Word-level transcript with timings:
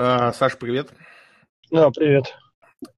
А, 0.00 0.32
Саш, 0.32 0.56
привет. 0.58 0.92
Да, 1.72 1.90
привет. 1.90 2.32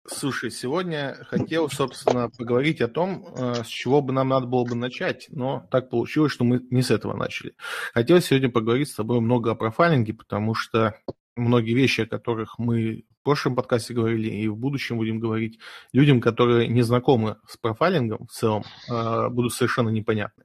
Слушай, 0.06 0.50
сегодня 0.50 1.16
хотел, 1.30 1.70
собственно, 1.70 2.28
поговорить 2.28 2.82
о 2.82 2.88
том, 2.88 3.24
э, 3.34 3.64
с 3.64 3.68
чего 3.68 4.02
бы 4.02 4.12
нам 4.12 4.28
надо 4.28 4.44
было 4.44 4.66
бы 4.66 4.74
начать, 4.74 5.26
но 5.30 5.66
так 5.70 5.88
получилось, 5.88 6.30
что 6.30 6.44
мы 6.44 6.60
не 6.68 6.82
с 6.82 6.90
этого 6.90 7.16
начали. 7.16 7.54
Хотел 7.94 8.20
сегодня 8.20 8.50
поговорить 8.50 8.90
с 8.90 8.96
тобой 8.96 9.20
много 9.20 9.50
о 9.50 9.54
профайлинге, 9.54 10.12
потому 10.12 10.52
что 10.52 10.94
многие 11.36 11.72
вещи, 11.72 12.02
о 12.02 12.06
которых 12.06 12.58
мы 12.58 13.06
в 13.18 13.24
прошлом 13.24 13.56
подкасте 13.56 13.94
говорили 13.94 14.28
и 14.28 14.48
в 14.48 14.58
будущем 14.58 14.98
будем 14.98 15.20
говорить, 15.20 15.58
людям, 15.94 16.20
которые 16.20 16.68
не 16.68 16.82
знакомы 16.82 17.38
с 17.48 17.56
профайлингом 17.56 18.26
в 18.26 18.30
целом, 18.30 18.64
э, 18.90 19.28
будут 19.30 19.54
совершенно 19.54 19.88
непонятны. 19.88 20.44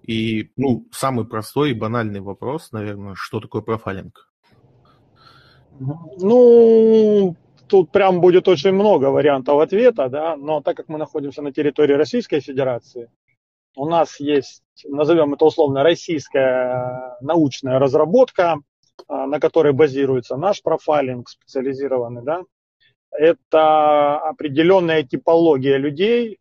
И, 0.00 0.50
ну, 0.56 0.88
самый 0.92 1.26
простой 1.26 1.72
и 1.72 1.74
банальный 1.74 2.20
вопрос, 2.20 2.72
наверное, 2.72 3.14
что 3.16 3.40
такое 3.40 3.60
профайлинг? 3.60 4.27
Ну, 5.80 7.36
тут 7.68 7.90
прям 7.90 8.20
будет 8.20 8.48
очень 8.48 8.72
много 8.72 9.06
вариантов 9.06 9.60
ответа, 9.60 10.08
да, 10.08 10.36
но 10.36 10.60
так 10.60 10.76
как 10.76 10.88
мы 10.88 10.98
находимся 10.98 11.42
на 11.42 11.52
территории 11.52 11.94
Российской 11.94 12.40
Федерации, 12.40 13.10
у 13.76 13.86
нас 13.86 14.18
есть, 14.18 14.62
назовем 14.84 15.34
это 15.34 15.44
условно, 15.44 15.82
российская 15.82 17.16
научная 17.20 17.78
разработка, 17.78 18.56
а, 19.06 19.26
на 19.26 19.38
которой 19.38 19.72
базируется 19.72 20.36
наш 20.36 20.62
профайлинг 20.62 21.28
специализированный, 21.28 22.22
да, 22.22 22.42
это 23.10 24.18
определенная 24.18 25.02
типология 25.02 25.76
людей, 25.76 26.38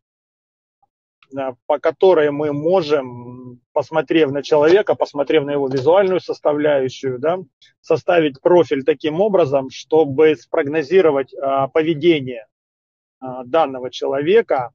по 1.66 1.80
которой 1.80 2.32
мы 2.32 2.54
можем, 2.54 3.60
посмотрев 3.74 4.32
на 4.32 4.44
человека, 4.44 4.96
посмотрев 4.96 5.44
на 5.44 5.52
его 5.52 5.68
визуальную 5.68 6.20
составляющую, 6.20 7.20
да, 7.20 7.40
составить 7.82 8.42
профиль 8.42 8.84
таким 8.84 9.22
образом, 9.22 9.70
чтобы 9.70 10.36
спрогнозировать 10.36 11.34
а, 11.36 11.68
поведение 11.68 12.48
а, 13.20 13.44
данного 13.44 13.90
человека 13.92 14.72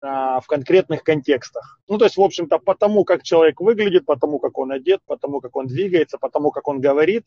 а, 0.00 0.40
в 0.40 0.46
конкретных 0.46 1.02
контекстах. 1.04 1.80
Ну, 1.88 1.98
то 1.98 2.04
есть, 2.04 2.16
в 2.16 2.22
общем-то, 2.22 2.58
потому 2.58 3.04
как 3.04 3.22
человек 3.22 3.60
выглядит, 3.60 4.06
потому 4.06 4.38
как 4.38 4.58
он 4.58 4.72
одет, 4.72 5.00
потому 5.06 5.40
как 5.40 5.56
он 5.56 5.66
двигается, 5.66 6.18
потому 6.18 6.50
как 6.50 6.68
он 6.68 6.80
говорит, 6.80 7.24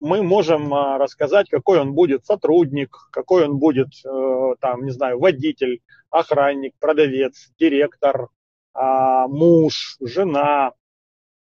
мы 0.00 0.22
можем 0.24 0.74
рассказать, 0.74 1.48
какой 1.48 1.78
он 1.78 1.94
будет 1.94 2.26
сотрудник, 2.26 3.08
какой 3.12 3.44
он 3.44 3.58
будет, 3.58 3.88
э, 4.04 4.54
там, 4.60 4.84
не 4.84 4.90
знаю, 4.90 5.20
водитель, 5.20 5.80
охранник, 6.12 6.74
продавец, 6.78 7.50
директор, 7.58 8.28
а, 8.74 9.26
муж, 9.26 9.96
жена. 10.00 10.72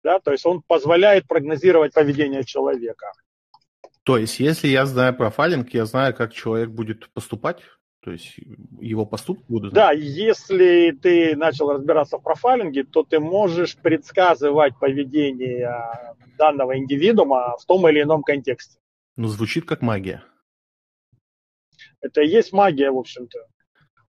Да, 0.03 0.19
то 0.19 0.31
есть 0.31 0.45
он 0.45 0.61
позволяет 0.61 1.27
прогнозировать 1.27 1.93
поведение 1.93 2.43
человека. 2.43 3.11
То 4.03 4.17
есть, 4.17 4.39
если 4.39 4.67
я 4.67 4.85
знаю 4.85 5.15
профайлинг, 5.15 5.73
я 5.73 5.85
знаю, 5.85 6.13
как 6.15 6.33
человек 6.33 6.69
будет 6.69 7.09
поступать? 7.09 7.61
То 8.01 8.11
есть 8.11 8.37
его 8.79 9.03
поступки 9.07 9.45
будут? 9.47 9.73
Да, 9.73 9.91
если 9.91 10.91
ты 10.91 11.35
начал 11.35 11.71
разбираться 11.71 12.19
в 12.19 12.21
профайлинге, 12.21 12.83
то 12.83 13.03
ты 13.03 13.19
можешь 13.19 13.75
предсказывать 13.75 14.77
поведение 14.77 15.71
данного 16.37 16.77
индивидуума 16.77 17.57
в 17.57 17.65
том 17.65 17.89
или 17.89 18.03
ином 18.03 18.21
контексте. 18.21 18.77
Ну, 19.15 19.27
звучит 19.27 19.65
как 19.65 19.81
магия. 19.81 20.23
Это 21.99 22.21
и 22.21 22.27
есть 22.27 22.53
магия, 22.53 22.91
в 22.91 22.97
общем-то. 22.97 23.39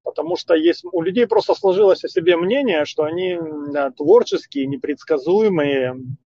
Потому 0.07 0.37
что 0.37 0.55
есть, 0.55 0.85
у 0.89 1.01
людей 1.01 1.27
просто 1.27 1.53
сложилось 1.53 2.03
о 2.03 2.09
себе 2.09 2.37
мнение, 2.37 2.85
что 2.85 3.03
они 3.03 3.37
да, 3.73 3.91
творческие, 3.91 4.65
непредсказуемые, 4.65 5.95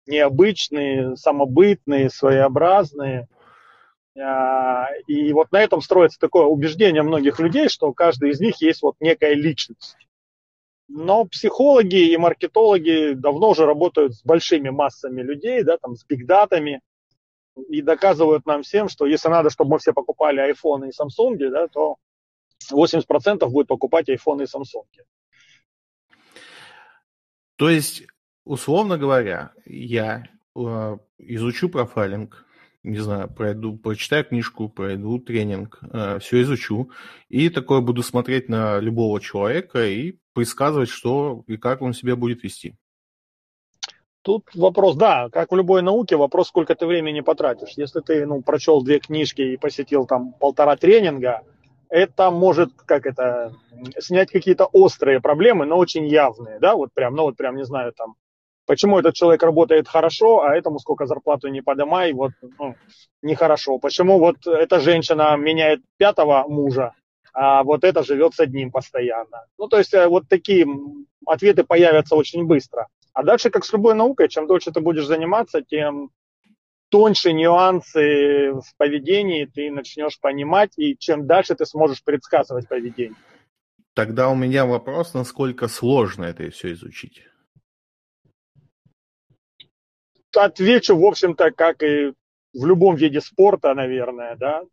необычные, 0.08 1.16
самобытные, 1.16 2.10
своеобразные– 2.10 3.28
а, 4.20 4.88
и 5.08 5.32
вот 5.34 5.52
на 5.52 5.62
этом 5.62 5.82
строится 5.82 6.20
такое 6.20 6.46
убеждение 6.46 7.04
многих 7.04 7.40
людей, 7.40 7.70
что 7.70 7.94
каждый 7.94 8.32
из 8.32 8.40
них 8.40 8.62
есть 8.62 8.82
вот 8.82 8.96
некая 9.00 9.34
личность. 9.34 9.98
Но 10.88 11.26
психологи 11.26 12.12
и 12.12 12.18
маркетологи 12.18 13.14
давно 13.14 13.52
уже 13.52 13.66
работают 13.66 14.16
с 14.16 14.24
большими 14.24 14.70
массами 14.70 15.22
людей, 15.22 15.64
да, 15.64 15.78
там, 15.78 15.96
с 15.96 16.04
бигдатами, 16.04 16.82
и 17.68 17.82
доказывают 17.82 18.46
нам 18.46 18.64
всем, 18.64 18.90
что 18.90 19.06
если 19.06 19.30
надо, 19.30 19.50
чтобы 19.50 19.72
мы 19.72 19.80
все 19.80 19.94
покупали 19.94 20.40
айфоны 20.40 20.90
и 20.90 20.92
самсунги, 20.92 21.46
да, 21.46 21.68
то 21.68 21.98
80% 22.72 23.48
будет 23.48 23.68
покупать 23.68 24.10
айфоны 24.10 24.44
и 24.44 24.48
самсунги. 24.48 25.04
То 27.56 27.70
есть, 27.70 28.04
условно 28.46 28.98
говоря, 28.98 29.52
я 29.66 30.24
э, 30.56 30.98
изучу 31.18 31.70
профайлинг, 31.70 32.46
не 32.84 33.00
знаю, 33.00 33.30
пройду, 33.30 33.78
прочитаю 33.78 34.24
книжку, 34.24 34.70
пройду 34.70 35.20
тренинг, 35.20 35.80
э, 35.82 36.20
все 36.20 36.42
изучу, 36.44 36.92
и 37.28 37.50
такое 37.50 37.82
буду 37.82 38.02
смотреть 38.02 38.48
на 38.48 38.80
любого 38.80 39.20
человека 39.20 39.86
и 39.86 40.18
предсказывать, 40.34 40.90
что 40.90 41.44
и 41.48 41.58
как 41.58 41.82
он 41.82 41.94
себя 41.94 42.16
будет 42.16 42.44
вести. 42.44 42.78
Тут 44.22 44.44
вопрос, 44.54 44.96
да, 44.96 45.30
как 45.30 45.52
в 45.52 45.56
любой 45.56 45.82
науке, 45.82 46.16
вопрос, 46.16 46.50
сколько 46.50 46.76
ты 46.76 46.86
времени 46.86 47.22
потратишь. 47.22 47.74
Если 47.78 48.02
ты 48.02 48.26
ну, 48.26 48.42
прочел 48.42 48.84
две 48.84 49.00
книжки 49.00 49.42
и 49.42 49.58
посетил 49.58 50.06
там 50.06 50.34
полтора 50.34 50.76
тренинга, 50.76 51.42
это 51.90 52.32
может, 52.32 52.72
как 52.86 53.06
это, 53.06 53.54
снять 54.00 54.32
какие-то 54.32 54.66
острые 54.66 55.20
проблемы, 55.20 55.66
но 55.66 55.78
очень 55.78 56.08
явные, 56.08 56.60
да, 56.60 56.76
вот 56.76 56.90
прям, 56.94 57.16
ну 57.16 57.24
вот 57.24 57.36
прям, 57.36 57.56
не 57.56 57.66
знаю, 57.66 57.94
там, 57.94 58.16
Почему 58.70 59.00
этот 59.00 59.16
человек 59.16 59.42
работает 59.42 59.88
хорошо, 59.88 60.44
а 60.44 60.56
этому 60.56 60.78
сколько 60.78 61.08
зарплату 61.08 61.48
не 61.48 61.62
подымай, 61.62 62.14
вот 62.14 62.34
ну, 62.60 62.76
нехорошо. 63.24 63.80
Почему 63.80 64.20
вот 64.20 64.46
эта 64.46 64.80
женщина 64.80 65.36
меняет 65.38 65.82
пятого 65.98 66.46
мужа, 66.48 66.94
а 67.34 67.64
вот 67.64 67.84
это 67.84 68.04
живет 68.04 68.36
с 68.36 68.40
одним 68.40 68.70
постоянно. 68.70 69.48
Ну, 69.58 69.68
то 69.70 69.80
есть 69.80 69.96
э, 69.96 70.08
вот 70.08 70.30
такие 70.30 70.68
ответы 71.26 71.64
появятся 71.64 72.16
очень 72.16 72.46
быстро. 72.46 72.88
А 73.14 73.24
дальше, 73.24 73.50
как 73.50 73.66
с 73.66 73.74
любой 73.74 73.96
наукой, 73.96 74.30
чем 74.30 74.46
дольше 74.46 74.72
ты 74.72 74.82
будешь 74.82 75.08
заниматься, 75.08 75.64
тем 75.64 76.12
тоньше 76.90 77.34
нюансы 77.34 78.52
в 78.52 78.76
поведении 78.78 79.46
ты 79.46 79.72
начнешь 79.72 80.20
понимать, 80.20 80.74
и 80.78 80.98
чем 80.98 81.28
дальше 81.28 81.56
ты 81.56 81.66
сможешь 81.66 82.04
предсказывать 82.04 82.68
поведение. 82.68 83.18
Тогда 83.94 84.30
у 84.30 84.36
меня 84.36 84.66
вопрос, 84.66 85.14
насколько 85.14 85.68
сложно 85.68 86.26
это 86.26 86.50
все 86.52 86.74
изучить? 86.74 87.24
отвечу, 90.36 90.96
в 90.96 91.06
общем-то, 91.06 91.52
как 91.52 91.84
и 91.84 92.14
в 92.54 92.66
любом 92.66 92.96
виде 92.96 93.22
спорта, 93.22 93.74
наверное, 93.74 94.36
да. 94.36 94.64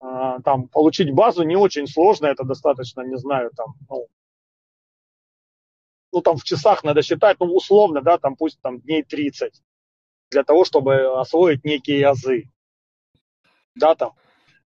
А, 0.00 0.40
там 0.42 0.68
получить 0.68 1.12
базу 1.12 1.42
не 1.42 1.56
очень 1.56 1.86
сложно, 1.86 2.26
это 2.26 2.44
достаточно, 2.44 3.02
не 3.02 3.16
знаю, 3.16 3.50
там, 3.56 3.74
ну, 3.88 4.06
ну 6.12 6.20
там 6.20 6.36
в 6.36 6.44
часах 6.44 6.84
надо 6.84 7.02
считать, 7.02 7.38
ну, 7.40 7.46
условно, 7.46 8.02
да, 8.02 8.18
там 8.18 8.36
пусть 8.36 8.60
там 8.60 8.80
дней 8.80 9.02
30 9.02 9.60
для 10.34 10.44
того, 10.44 10.64
чтобы 10.64 11.20
освоить 11.20 11.64
некие 11.64 12.06
азы. 12.06 12.50
Да, 13.74 13.94
там. 13.94 14.12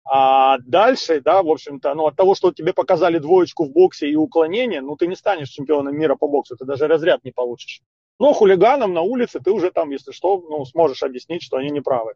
А 0.10 0.58
дальше, 0.60 1.20
да, 1.20 1.44
в 1.44 1.50
общем-то, 1.50 1.94
ну, 1.94 2.08
от 2.08 2.16
того, 2.16 2.34
что 2.34 2.54
тебе 2.54 2.74
показали 2.74 3.20
двоечку 3.20 3.66
в 3.66 3.72
боксе 3.72 4.10
и 4.10 4.16
уклонение, 4.16 4.80
ну, 4.80 4.96
ты 4.96 5.08
не 5.08 5.16
станешь 5.16 5.50
чемпионом 5.50 5.98
мира 5.98 6.16
по 6.16 6.30
боксу, 6.30 6.56
ты 6.56 6.64
даже 6.64 6.88
разряд 6.88 7.26
не 7.26 7.32
получишь. 7.32 7.82
Но 8.18 8.34
хулиганам 8.34 8.94
на 8.94 9.02
улице 9.02 9.42
ты 9.42 9.52
уже 9.52 9.70
там, 9.70 9.90
если 9.92 10.14
что, 10.14 10.40
ну, 10.40 10.64
сможешь 10.66 11.04
объяснить, 11.04 11.44
что 11.44 11.58
они 11.58 11.70
неправы. 11.70 12.14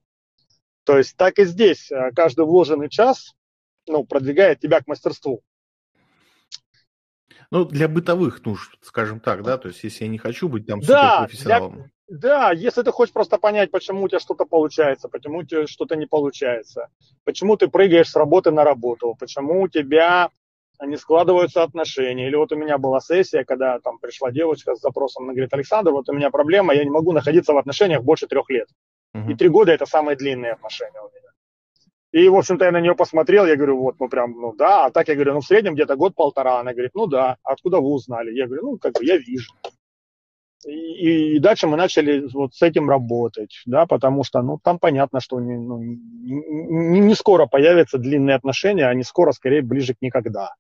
То 0.86 0.98
есть 0.98 1.18
так 1.18 1.38
и 1.38 1.44
здесь. 1.44 1.92
Э, 1.92 2.12
каждый 2.16 2.46
вложенный 2.46 2.90
час 2.90 3.36
ну, 3.88 4.06
продвигает 4.06 4.62
тебя 4.62 4.80
к 4.80 4.88
мастерству. 4.88 5.42
Ну, 7.52 7.66
для 7.66 7.90
бытовых 7.90 8.44
нужд, 8.46 8.78
скажем 8.82 9.20
так, 9.20 9.44
да, 9.44 9.58
то 9.58 9.68
есть 9.68 9.84
если 9.84 10.06
я 10.06 10.10
не 10.10 10.18
хочу 10.18 10.48
быть 10.48 10.66
там 10.66 10.80
да, 10.80 11.28
суперпрофессионалом. 11.28 11.92
Да, 12.12 12.52
если 12.52 12.82
ты 12.82 12.92
хочешь 12.92 13.14
просто 13.14 13.38
понять, 13.38 13.72
почему 13.72 14.04
у 14.04 14.10
тебя 14.10 14.20
что-то 14.20 14.44
получается, 14.44 15.08
почему 15.08 15.40
у 15.40 15.44
тебя 15.44 15.66
что-то 15.66 15.96
не 15.96 16.08
получается, 16.08 16.90
почему 17.24 17.56
ты 17.56 17.70
прыгаешь 17.70 18.10
с 18.10 18.18
работы 18.18 18.52
на 18.52 18.66
работу, 18.66 19.16
почему 19.18 19.62
у 19.62 19.70
тебя 19.70 20.30
не 20.82 20.98
складываются 20.98 21.64
отношения. 21.64 22.28
Или 22.28 22.36
вот 22.36 22.52
у 22.52 22.58
меня 22.58 22.78
была 22.78 23.00
сессия, 23.00 23.46
когда 23.46 23.80
там 23.80 23.98
пришла 23.98 24.30
девочка 24.30 24.76
с 24.76 24.82
запросом, 24.82 25.24
она 25.24 25.32
говорит, 25.32 25.54
Александр, 25.54 25.92
вот 25.92 26.10
у 26.10 26.14
меня 26.14 26.30
проблема, 26.32 26.74
я 26.74 26.84
не 26.84 26.90
могу 26.90 27.14
находиться 27.14 27.54
в 27.54 27.58
отношениях 27.58 28.04
больше 28.04 28.28
трех 28.28 28.50
лет. 28.50 28.68
Uh-huh. 29.16 29.32
И 29.32 29.36
три 29.36 29.48
года 29.48 29.72
это 29.72 29.86
самые 29.86 30.18
длинные 30.18 30.52
отношения 30.52 31.00
у 31.00 31.08
меня. 31.08 31.30
И, 32.12 32.28
в 32.28 32.36
общем-то, 32.36 32.66
я 32.66 32.72
на 32.72 32.82
нее 32.82 32.94
посмотрел, 32.94 33.46
я 33.46 33.56
говорю, 33.56 33.78
вот, 33.78 33.96
ну 34.02 34.10
прям, 34.10 34.34
ну 34.34 34.54
да, 34.54 34.88
а 34.88 34.92
так 34.92 35.08
я 35.08 35.16
говорю, 35.16 35.36
ну 35.36 35.40
в 35.40 35.46
среднем 35.46 35.76
где-то 35.76 35.96
год-полтора. 35.96 36.60
Она 36.60 36.74
говорит, 36.74 36.92
ну 36.94 37.08
да, 37.08 37.38
откуда 37.42 37.78
вы 37.78 37.88
узнали? 37.88 38.34
Я 38.34 38.48
говорю, 38.48 38.64
ну 38.64 38.78
как 38.78 38.96
бы 38.96 39.06
я 39.06 39.16
вижу. 39.16 39.54
И, 40.66 41.36
и 41.36 41.40
дальше 41.40 41.68
мы 41.68 41.78
начали 41.78 42.28
вот 42.32 42.54
с 42.54 42.62
этим 42.62 42.90
работать, 42.90 43.62
да, 43.66 43.86
потому 43.86 44.24
что, 44.24 44.42
ну, 44.42 44.60
там 44.64 44.80
понятно, 44.80 45.20
что 45.20 45.40
не, 45.40 45.58
ну, 45.58 45.80
не, 45.82 47.00
не 47.00 47.16
скоро 47.16 47.48
появятся 47.48 47.98
длинные 47.98 48.36
отношения, 48.36 48.88
а 48.88 48.94
не 48.94 49.04
скоро, 49.04 49.32
скорее, 49.32 49.62
ближе 49.62 49.96
к 49.96 50.02
никогда. 50.02 50.56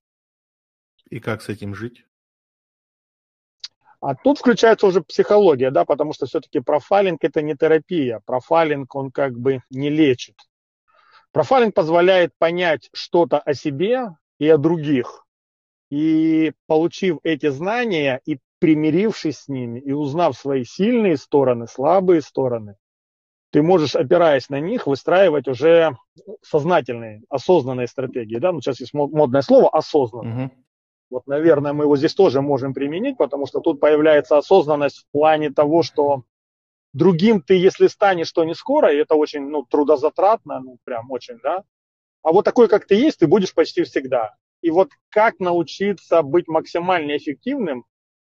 И 1.10 1.20
как 1.20 1.42
с 1.42 1.50
этим 1.50 1.76
жить? 1.76 2.06
А 4.00 4.16
тут 4.16 4.40
включается 4.40 4.88
уже 4.88 5.02
психология, 5.02 5.70
да, 5.70 5.86
потому 5.86 6.14
что 6.14 6.26
все-таки 6.26 6.60
профайлинг 6.60 7.24
это 7.24 7.44
не 7.44 7.56
терапия. 7.56 8.20
Профайлинг, 8.26 8.96
он 8.96 9.12
как 9.12 9.38
бы 9.38 9.62
не 9.70 9.92
лечит. 9.92 10.36
Профайлинг 11.32 11.76
позволяет 11.76 12.34
понять 12.40 12.90
что-то 12.94 13.38
о 13.38 13.54
себе 13.54 14.08
и 14.40 14.48
о 14.50 14.58
других. 14.58 15.28
И 15.92 16.54
получив 16.66 17.20
эти 17.24 17.50
знания 17.50 18.22
и 18.26 18.40
примирившись 18.62 19.40
с 19.40 19.48
ними, 19.48 19.80
и 19.80 19.92
узнав 19.92 20.38
свои 20.38 20.64
сильные 20.64 21.18
стороны, 21.18 21.66
слабые 21.68 22.22
стороны, 22.22 22.76
ты 23.52 23.64
можешь, 23.64 23.96
опираясь 23.96 24.50
на 24.50 24.60
них, 24.60 24.86
выстраивать 24.86 25.48
уже 25.48 25.98
сознательные, 26.44 27.24
осознанные 27.28 27.88
стратегии. 27.88 28.38
Да? 28.38 28.52
Ну, 28.52 28.62
сейчас 28.62 28.80
есть 28.80 28.94
модное 28.94 29.42
слово 29.42 29.70
«осознанно». 29.70 30.44
Угу. 30.44 30.52
Вот, 31.10 31.28
наверное, 31.28 31.74
мы 31.74 31.86
его 31.86 31.98
здесь 31.98 32.14
тоже 32.14 32.42
можем 32.42 32.76
применить, 32.76 33.18
потому 33.18 33.48
что 33.48 33.62
тут 33.62 33.80
появляется 33.80 34.38
осознанность 34.38 35.00
в 35.00 35.12
плане 35.12 35.50
того, 35.50 35.82
что 35.82 36.24
другим 36.94 37.42
ты, 37.42 37.56
если 37.56 37.88
станешь, 37.88 38.32
то 38.32 38.44
не 38.44 38.54
скоро, 38.54 38.94
и 38.94 38.98
это 38.98 39.16
очень 39.16 39.50
ну, 39.50 39.64
трудозатратно, 39.64 40.60
ну, 40.60 40.78
прям 40.84 41.10
очень, 41.10 41.40
да. 41.42 41.64
А 42.22 42.32
вот 42.32 42.46
такой, 42.46 42.70
как 42.70 42.86
ты 42.86 42.94
есть, 42.94 43.18
ты 43.18 43.28
будешь 43.28 43.56
почти 43.56 43.84
всегда. 43.84 44.36
И 44.62 44.70
вот 44.70 44.92
как 45.10 45.40
научиться 45.40 46.22
быть 46.22 46.48
максимально 46.48 47.18
эффективным, 47.18 47.86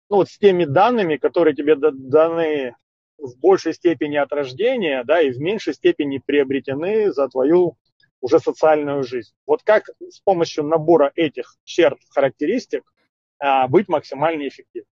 ну, 0.09 0.17
вот 0.17 0.29
с 0.29 0.37
теми 0.37 0.65
данными, 0.65 1.17
которые 1.17 1.55
тебе 1.55 1.75
даны 1.75 2.75
в 3.17 3.39
большей 3.39 3.73
степени 3.73 4.17
от 4.17 4.31
рождения, 4.31 5.03
да, 5.03 5.21
и 5.21 5.31
в 5.31 5.39
меньшей 5.39 5.73
степени 5.73 6.19
приобретены 6.19 7.11
за 7.11 7.27
твою 7.29 7.77
уже 8.21 8.39
социальную 8.39 9.03
жизнь. 9.03 9.33
Вот 9.45 9.63
как 9.63 9.89
с 10.09 10.19
помощью 10.19 10.63
набора 10.63 11.11
этих 11.15 11.55
черт, 11.63 11.99
характеристик 12.09 12.83
а, 13.39 13.67
быть 13.67 13.87
максимально 13.87 14.47
эффективным. 14.47 14.89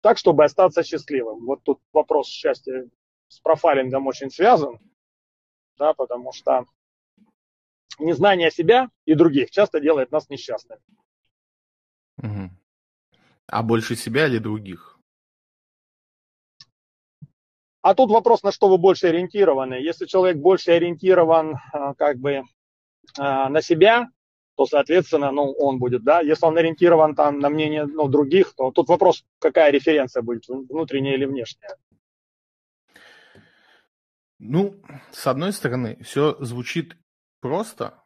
Так, 0.00 0.18
чтобы 0.18 0.44
остаться 0.44 0.82
счастливым. 0.82 1.44
Вот 1.46 1.62
тут 1.62 1.80
вопрос 1.92 2.28
счастья 2.28 2.88
с 3.28 3.40
профайлингом 3.40 4.06
очень 4.06 4.30
связан, 4.30 4.78
да, 5.78 5.94
потому 5.94 6.32
что 6.32 6.66
незнание 7.98 8.50
себя 8.50 8.90
и 9.06 9.14
других 9.14 9.50
часто 9.50 9.80
делает 9.80 10.12
нас 10.12 10.28
несчастными. 10.28 10.82
Угу. 12.18 12.50
А 13.46 13.62
больше 13.62 13.96
себя 13.96 14.26
или 14.26 14.38
других? 14.38 14.98
А 17.82 17.94
тут 17.94 18.10
вопрос, 18.10 18.42
на 18.42 18.50
что 18.50 18.68
вы 18.68 18.78
больше 18.78 19.08
ориентированы. 19.08 19.74
Если 19.74 20.06
человек 20.06 20.38
больше 20.38 20.70
ориентирован 20.70 21.56
а, 21.72 21.94
как 21.94 22.16
бы 22.18 22.44
а, 23.18 23.50
на 23.50 23.60
себя, 23.60 24.08
то, 24.56 24.64
соответственно, 24.66 25.30
ну, 25.32 25.52
он 25.52 25.78
будет, 25.78 26.02
да. 26.02 26.20
Если 26.20 26.46
он 26.46 26.56
ориентирован 26.56 27.14
там 27.14 27.40
на 27.40 27.50
мнение 27.50 27.84
ну, 27.84 28.08
других, 28.08 28.54
то 28.54 28.70
тут 28.70 28.88
вопрос, 28.88 29.24
какая 29.38 29.70
референция 29.70 30.22
будет, 30.22 30.48
внутренняя 30.48 31.14
или 31.14 31.26
внешняя. 31.26 31.76
Ну, 34.38 34.80
с 35.10 35.26
одной 35.26 35.52
стороны, 35.52 35.98
все 36.02 36.36
звучит 36.40 36.96
просто, 37.40 38.02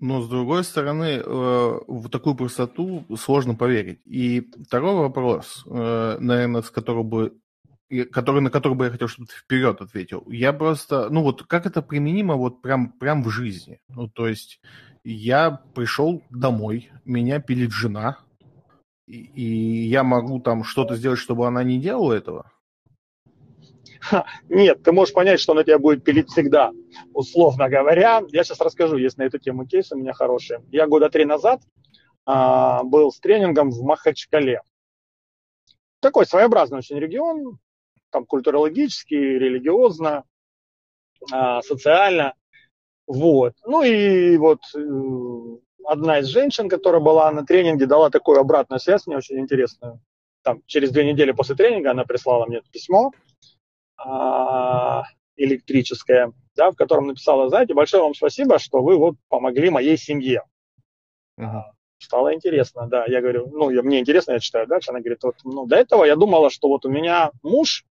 но 0.00 0.20
с 0.20 0.28
другой 0.28 0.64
стороны, 0.64 1.22
э, 1.24 1.80
в 1.86 2.08
такую 2.08 2.34
простоту 2.34 3.04
сложно 3.16 3.54
поверить. 3.54 4.00
И 4.04 4.50
второй 4.66 4.94
вопрос, 4.94 5.64
э, 5.66 6.16
наверное, 6.20 6.62
с 6.62 6.70
которого 6.70 7.02
бы 7.02 7.38
который, 8.10 8.40
на 8.40 8.50
который 8.50 8.74
бы 8.74 8.86
я 8.86 8.90
хотел, 8.90 9.08
чтобы 9.08 9.28
ты 9.28 9.34
вперед 9.34 9.80
ответил. 9.80 10.24
Я 10.28 10.52
просто, 10.52 11.10
ну 11.10 11.22
вот 11.22 11.44
как 11.44 11.66
это 11.66 11.82
применимо 11.82 12.34
вот 12.34 12.62
прям, 12.62 12.92
прям 12.92 13.22
в 13.22 13.30
жизни? 13.30 13.80
Ну 13.88 14.08
то 14.08 14.26
есть 14.26 14.60
я 15.04 15.60
пришел 15.74 16.22
домой, 16.30 16.90
меня 17.04 17.40
пилит 17.40 17.72
жена, 17.72 18.18
и, 19.06 19.18
и 19.18 19.86
я 19.86 20.02
могу 20.02 20.40
там 20.40 20.64
что-то 20.64 20.96
сделать, 20.96 21.18
чтобы 21.18 21.46
она 21.46 21.62
не 21.62 21.78
делала 21.78 22.14
этого? 22.14 22.50
Нет, 24.48 24.82
ты 24.82 24.92
можешь 24.92 25.14
понять, 25.14 25.40
что 25.40 25.52
она 25.52 25.64
тебя 25.64 25.78
будет 25.78 26.04
пилить 26.04 26.30
всегда, 26.30 26.72
условно 27.12 27.68
говоря. 27.68 28.22
Я 28.28 28.44
сейчас 28.44 28.60
расскажу, 28.60 28.96
есть 28.96 29.18
на 29.18 29.22
эту 29.22 29.38
тему 29.38 29.66
кейс 29.66 29.92
у 29.92 29.96
меня 29.96 30.12
хороший. 30.12 30.58
Я 30.70 30.86
года 30.86 31.10
три 31.10 31.24
назад 31.24 31.62
а, 32.26 32.82
был 32.82 33.12
с 33.12 33.20
тренингом 33.20 33.70
в 33.70 33.82
Махачкале. 33.82 34.62
Такой 36.00 36.26
своеобразный 36.26 36.78
очень 36.78 36.98
регион, 36.98 37.58
там 38.10 38.26
культурологически, 38.26 39.14
религиозно, 39.14 40.24
а, 41.32 41.62
социально. 41.62 42.34
Вот. 43.06 43.54
Ну 43.66 43.82
и 43.82 44.36
вот 44.38 44.60
э, 44.74 44.78
одна 45.86 46.20
из 46.20 46.26
женщин, 46.26 46.70
которая 46.70 47.02
была 47.02 47.30
на 47.32 47.44
тренинге, 47.44 47.86
дала 47.86 48.08
такую 48.08 48.40
обратную 48.40 48.80
связь, 48.80 49.06
мне 49.06 49.16
очень 49.16 49.38
интересную. 49.38 50.00
Там, 50.42 50.62
через 50.66 50.90
две 50.90 51.10
недели 51.10 51.32
после 51.32 51.54
тренинга 51.54 51.90
она 51.90 52.04
прислала 52.04 52.46
мне 52.46 52.62
письмо 52.70 53.12
электрическое, 55.36 56.32
да, 56.54 56.70
в 56.70 56.76
котором 56.76 57.06
написала, 57.08 57.48
знаете, 57.48 57.74
большое 57.74 58.02
вам 58.02 58.14
спасибо, 58.14 58.58
что 58.58 58.82
вы 58.82 58.96
вот 58.96 59.16
помогли 59.28 59.70
моей 59.70 59.96
семье. 59.96 60.42
Uh-huh. 61.38 61.62
Стало 61.98 62.34
интересно, 62.34 62.86
да. 62.86 63.06
Я 63.06 63.20
говорю, 63.20 63.48
ну, 63.50 63.70
я, 63.70 63.82
мне 63.82 63.98
интересно, 64.00 64.32
я 64.32 64.40
читаю 64.40 64.66
дальше. 64.66 64.90
Она 64.90 65.00
говорит, 65.00 65.22
вот, 65.22 65.36
ну, 65.44 65.66
до 65.66 65.76
этого 65.76 66.04
я 66.04 66.16
думала, 66.16 66.50
что 66.50 66.68
вот 66.68 66.84
у 66.84 66.90
меня 66.90 67.30
муж 67.42 67.84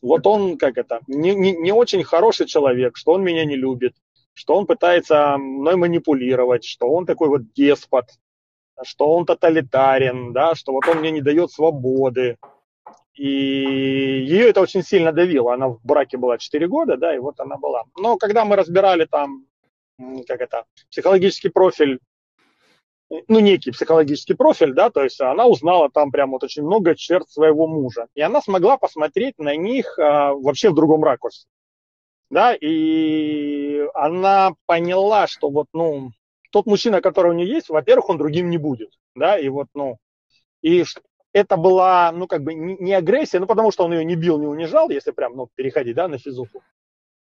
вот 0.00 0.26
он, 0.26 0.58
как 0.58 0.78
это, 0.78 1.00
не, 1.06 1.34
не, 1.34 1.52
не 1.52 1.72
очень 1.72 2.04
хороший 2.04 2.46
человек, 2.46 2.96
что 2.96 3.12
он 3.12 3.24
меня 3.24 3.44
не 3.44 3.56
любит, 3.56 3.94
что 4.34 4.54
он 4.54 4.66
пытается 4.66 5.36
мной 5.38 5.76
манипулировать, 5.76 6.64
что 6.64 6.88
он 6.88 7.06
такой 7.06 7.28
вот 7.28 7.52
деспот, 7.52 8.04
что 8.82 9.12
он 9.16 9.26
тоталитарен, 9.26 10.32
да, 10.32 10.54
что 10.54 10.72
вот 10.72 10.86
он 10.86 10.98
мне 10.98 11.10
не 11.10 11.20
дает 11.20 11.50
свободы. 11.50 12.36
И 13.18 13.26
ее 13.26 14.48
это 14.48 14.60
очень 14.60 14.84
сильно 14.84 15.12
давило. 15.12 15.52
Она 15.52 15.68
в 15.68 15.80
браке 15.82 16.16
была 16.16 16.38
4 16.38 16.68
года, 16.68 16.96
да, 16.96 17.14
и 17.14 17.18
вот 17.18 17.40
она 17.40 17.56
была. 17.56 17.82
Но 17.96 18.16
когда 18.16 18.44
мы 18.44 18.54
разбирали 18.54 19.06
там, 19.06 19.44
как 20.28 20.40
это, 20.40 20.64
психологический 20.88 21.48
профиль 21.48 21.98
ну, 23.26 23.40
некий 23.40 23.70
психологический 23.70 24.34
профиль, 24.34 24.74
да, 24.74 24.90
то 24.90 25.02
есть 25.02 25.20
она 25.20 25.46
узнала 25.46 25.90
там 25.90 26.10
прям 26.10 26.30
вот 26.30 26.44
очень 26.44 26.62
много 26.62 26.94
черт 26.94 27.28
своего 27.30 27.66
мужа. 27.66 28.06
И 28.14 28.20
она 28.20 28.40
смогла 28.42 28.76
посмотреть 28.76 29.38
на 29.38 29.56
них 29.56 29.98
а, 29.98 30.34
вообще 30.34 30.70
в 30.70 30.74
другом 30.74 31.02
ракурсе. 31.02 31.46
Да, 32.30 32.54
и 32.54 33.86
она 33.94 34.52
поняла, 34.66 35.26
что 35.26 35.48
вот, 35.48 35.68
ну, 35.72 36.10
тот 36.52 36.66
мужчина, 36.66 37.00
который 37.00 37.30
у 37.30 37.34
нее 37.34 37.48
есть, 37.48 37.70
во-первых, 37.70 38.10
он 38.10 38.18
другим 38.18 38.50
не 38.50 38.58
будет, 38.58 38.90
да, 39.14 39.38
и 39.38 39.48
вот, 39.48 39.68
ну, 39.72 39.96
и 40.60 40.84
это 41.32 41.56
была, 41.56 42.12
ну, 42.12 42.26
как 42.26 42.42
бы 42.42 42.54
не 42.54 42.92
агрессия, 42.92 43.38
ну, 43.38 43.46
потому 43.46 43.70
что 43.70 43.84
он 43.84 43.92
ее 43.92 44.04
не 44.04 44.16
бил, 44.16 44.38
не 44.38 44.46
унижал, 44.46 44.90
если 44.90 45.10
прям, 45.10 45.36
ну, 45.36 45.48
переходить, 45.54 45.96
да, 45.96 46.08
на 46.08 46.18
физуху, 46.18 46.62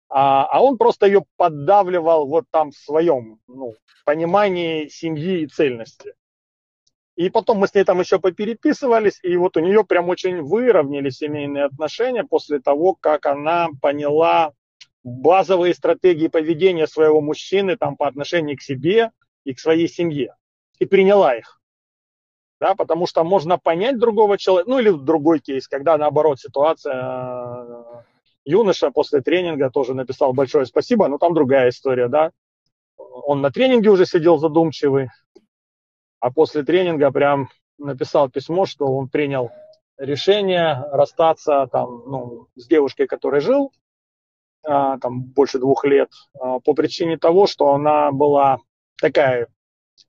а, 0.09 0.47
а 0.47 0.63
он 0.63 0.79
просто 0.79 1.07
ее 1.07 1.25
поддавливал 1.37 2.27
вот 2.27 2.45
там 2.51 2.71
в 2.71 2.77
своем 2.77 3.41
ну, 3.49 3.75
понимании 4.05 4.89
семьи 4.89 5.43
и 5.43 5.47
цельности. 5.47 6.15
И 7.17 7.31
потом 7.31 7.59
мы 7.59 7.69
с 7.69 7.75
ней 7.75 7.85
там 7.85 8.01
еще 8.01 8.19
попереписывались, 8.19 9.21
и 9.23 9.37
вот 9.37 9.57
у 9.57 9.61
нее 9.61 9.85
прям 9.85 10.09
очень 10.09 10.43
выровняли 10.43 11.11
семейные 11.11 11.65
отношения 11.65 12.25
после 12.25 12.61
того, 12.61 12.95
как 12.95 13.27
она 13.27 13.69
поняла 13.81 14.53
базовые 15.05 15.75
стратегии 15.75 16.29
поведения 16.29 16.87
своего 16.87 17.21
мужчины 17.21 17.77
там 17.77 17.97
по 17.97 18.09
отношению 18.09 18.57
к 18.57 18.63
себе 18.63 19.13
и 19.45 19.55
к 19.55 19.61
своей 19.61 19.89
семье. 19.89 20.35
И 20.79 20.87
приняла 20.87 21.37
их. 21.37 21.61
Да, 22.61 22.75
потому 22.75 23.07
что 23.07 23.25
можно 23.25 23.59
понять 23.59 23.99
другого 23.99 24.39
человека, 24.39 24.71
ну 24.71 24.79
или 24.79 24.91
другой 24.91 25.41
кейс, 25.41 25.67
когда 25.69 25.99
наоборот 25.99 26.39
ситуация 26.39 28.05
юноша 28.45 28.91
после 28.91 29.21
тренинга 29.23 29.71
тоже 29.71 29.95
написал 29.95 30.33
большое 30.33 30.67
спасибо, 30.67 31.09
но 31.09 31.19
там 31.19 31.35
другая 31.35 31.71
история, 31.71 32.09
да. 32.09 32.31
Он 32.97 33.41
на 33.41 33.51
тренинге 33.51 33.91
уже 33.91 34.07
сидел 34.07 34.39
задумчивый, 34.39 35.09
а 36.21 36.31
после 36.31 36.63
тренинга 36.63 37.11
прям 37.11 37.49
написал 37.79 38.31
письмо, 38.31 38.67
что 38.67 38.87
он 38.87 39.09
принял 39.09 39.51
решение 39.99 40.85
расстаться 40.93 41.69
там, 41.71 42.03
ну, 42.07 42.49
с 42.57 42.67
девушкой, 42.67 43.07
которой 43.07 43.41
жил, 43.41 43.73
а, 44.67 44.99
там 44.99 45.23
больше 45.23 45.59
двух 45.59 45.85
лет, 45.85 46.11
а, 46.39 46.61
по 46.61 46.75
причине 46.75 47.19
того, 47.19 47.47
что 47.47 47.73
она 47.75 48.11
была 48.13 48.59
такая 49.01 49.49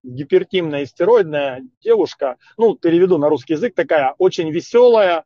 гипертимная 0.06 0.84
и 0.84 0.86
стероидная 0.86 1.64
девушка, 1.82 2.38
ну, 2.58 2.76
переведу 2.76 3.18
на 3.18 3.30
русский 3.30 3.54
язык, 3.54 3.76
такая 3.76 4.16
очень 4.18 4.52
веселая, 4.52 5.26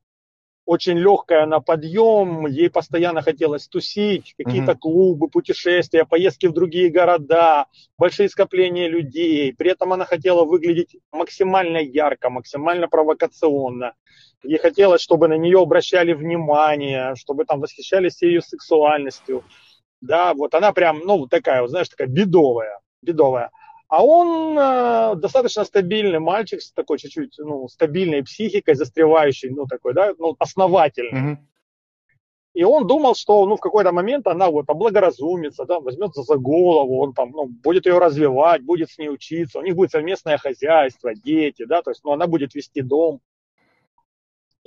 очень 0.70 1.00
легкая 1.00 1.48
на 1.48 1.62
подъем, 1.62 2.46
ей 2.46 2.70
постоянно 2.70 3.24
хотелось 3.24 3.68
тусить, 3.68 4.36
какие-то 4.38 4.74
mm-hmm. 4.74 4.78
клубы, 4.78 5.28
путешествия, 5.28 6.06
поездки 6.06 6.46
в 6.46 6.54
другие 6.54 6.90
города, 6.92 7.66
большие 7.98 8.30
скопления 8.30 8.88
людей. 8.88 9.52
При 9.52 9.72
этом 9.72 9.94
она 9.94 10.06
хотела 10.06 10.46
выглядеть 10.46 10.96
максимально 11.12 11.80
ярко, 11.80 12.30
максимально 12.30 12.88
провокационно. 12.88 13.96
Ей 14.44 14.60
хотелось, 14.60 15.02
чтобы 15.02 15.28
на 15.28 15.38
нее 15.40 15.60
обращали 15.60 16.14
внимание, 16.14 17.16
чтобы 17.16 17.46
там 17.46 17.62
восхищались 17.62 18.22
ее 18.22 18.42
сексуальностью. 18.42 19.44
Да, 20.02 20.36
вот 20.36 20.54
она 20.54 20.72
прям, 20.72 21.00
ну, 21.00 21.26
такая, 21.26 21.62
вот, 21.62 21.72
знаешь, 21.72 21.90
такая 21.90 22.08
бедовая, 22.08 22.80
бедовая. 23.02 23.50
А 23.90 24.06
он 24.06 24.58
э, 24.58 25.16
достаточно 25.16 25.66
стабильный 25.66 26.20
мальчик 26.20 26.62
с 26.62 26.72
такой 26.72 27.00
чуть-чуть 27.00 27.34
ну, 27.40 27.68
стабильной 27.68 28.24
психикой, 28.24 28.76
застревающий, 28.76 29.50
ну 29.50 29.66
такой, 29.66 29.96
да, 29.96 30.14
ну, 30.20 30.36
основательный. 30.38 31.34
Mm-hmm. 31.34 31.38
И 32.54 32.64
он 32.64 32.86
думал, 32.86 33.16
что 33.16 33.46
ну, 33.48 33.58
в 33.58 33.60
какой-то 33.60 33.92
момент 33.92 34.28
она 34.28 34.52
вот 34.52 34.70
облагоразумится, 34.70 35.66
да, 35.66 35.80
возьмется 35.80 36.22
за 36.22 36.36
голову, 36.36 37.00
он 37.00 37.14
там 37.14 37.32
ну, 37.32 37.48
будет 37.48 37.88
ее 37.88 37.98
развивать, 37.98 38.64
будет 38.64 38.92
с 38.92 39.00
ней 39.00 39.10
учиться, 39.10 39.58
у 39.58 39.64
них 39.64 39.76
будет 39.76 39.90
совместное 39.90 40.38
хозяйство, 40.38 41.16
дети, 41.16 41.66
да, 41.66 41.82
то 41.82 41.90
есть 41.90 42.04
ну, 42.04 42.12
она 42.12 42.28
будет 42.28 42.54
вести 42.54 42.82
дом. 42.82 43.22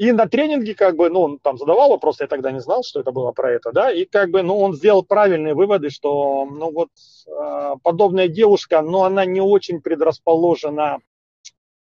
И 0.02 0.10
на 0.10 0.26
тренинге, 0.26 0.74
как 0.74 0.96
бы, 0.96 1.08
ну, 1.10 1.20
он 1.20 1.38
там 1.38 1.56
задавал 1.56 1.90
вопросы, 1.90 2.24
я 2.24 2.26
тогда 2.26 2.50
не 2.50 2.58
знал, 2.58 2.82
что 2.82 2.98
это 2.98 3.12
было 3.12 3.30
про 3.30 3.52
это, 3.52 3.70
да, 3.70 3.92
и 3.92 4.04
как 4.04 4.30
бы, 4.30 4.42
ну, 4.42 4.58
он 4.58 4.74
сделал 4.74 5.04
правильные 5.04 5.54
выводы, 5.54 5.90
что, 5.90 6.44
ну, 6.44 6.72
вот, 6.72 6.88
э, 7.28 7.74
подобная 7.84 8.26
девушка, 8.26 8.82
ну, 8.82 9.04
она 9.04 9.24
не 9.24 9.40
очень 9.40 9.80
предрасположена 9.80 10.98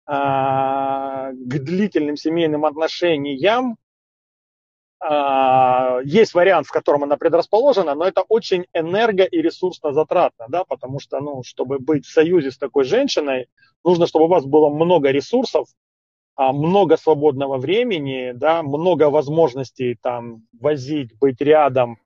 э, 0.06 0.12
к 0.12 1.60
длительным 1.64 2.18
семейным 2.18 2.66
отношениям, 2.66 3.78
э, 5.02 6.02
есть 6.04 6.34
вариант, 6.34 6.68
в 6.68 6.72
котором 6.72 7.06
она 7.06 7.16
предрасположена, 7.16 7.96
но 7.96 8.04
это 8.06 8.24
очень 8.28 8.66
энерго- 8.74 9.24
и 9.24 9.42
ресурсно 9.42 9.94
затратно, 9.94 10.48
да, 10.50 10.66
потому 10.66 11.00
что, 11.00 11.22
ну, 11.22 11.42
чтобы 11.44 11.80
быть 11.80 12.06
в 12.06 12.12
союзе 12.12 12.52
с 12.52 12.58
такой 12.58 12.84
женщиной, 12.84 13.48
нужно, 13.86 14.08
чтобы 14.08 14.26
у 14.26 14.28
вас 14.28 14.44
было 14.44 14.68
много 14.68 15.10
ресурсов, 15.10 15.70
а, 15.70 15.89
много 16.40 16.96
свободного 16.96 17.58
времени, 17.58 18.32
да, 18.34 18.64
много 18.64 19.10
возможностей 19.10 19.98
там 20.02 20.44
возить, 20.58 21.18
быть 21.20 21.42
рядом, 21.42 21.98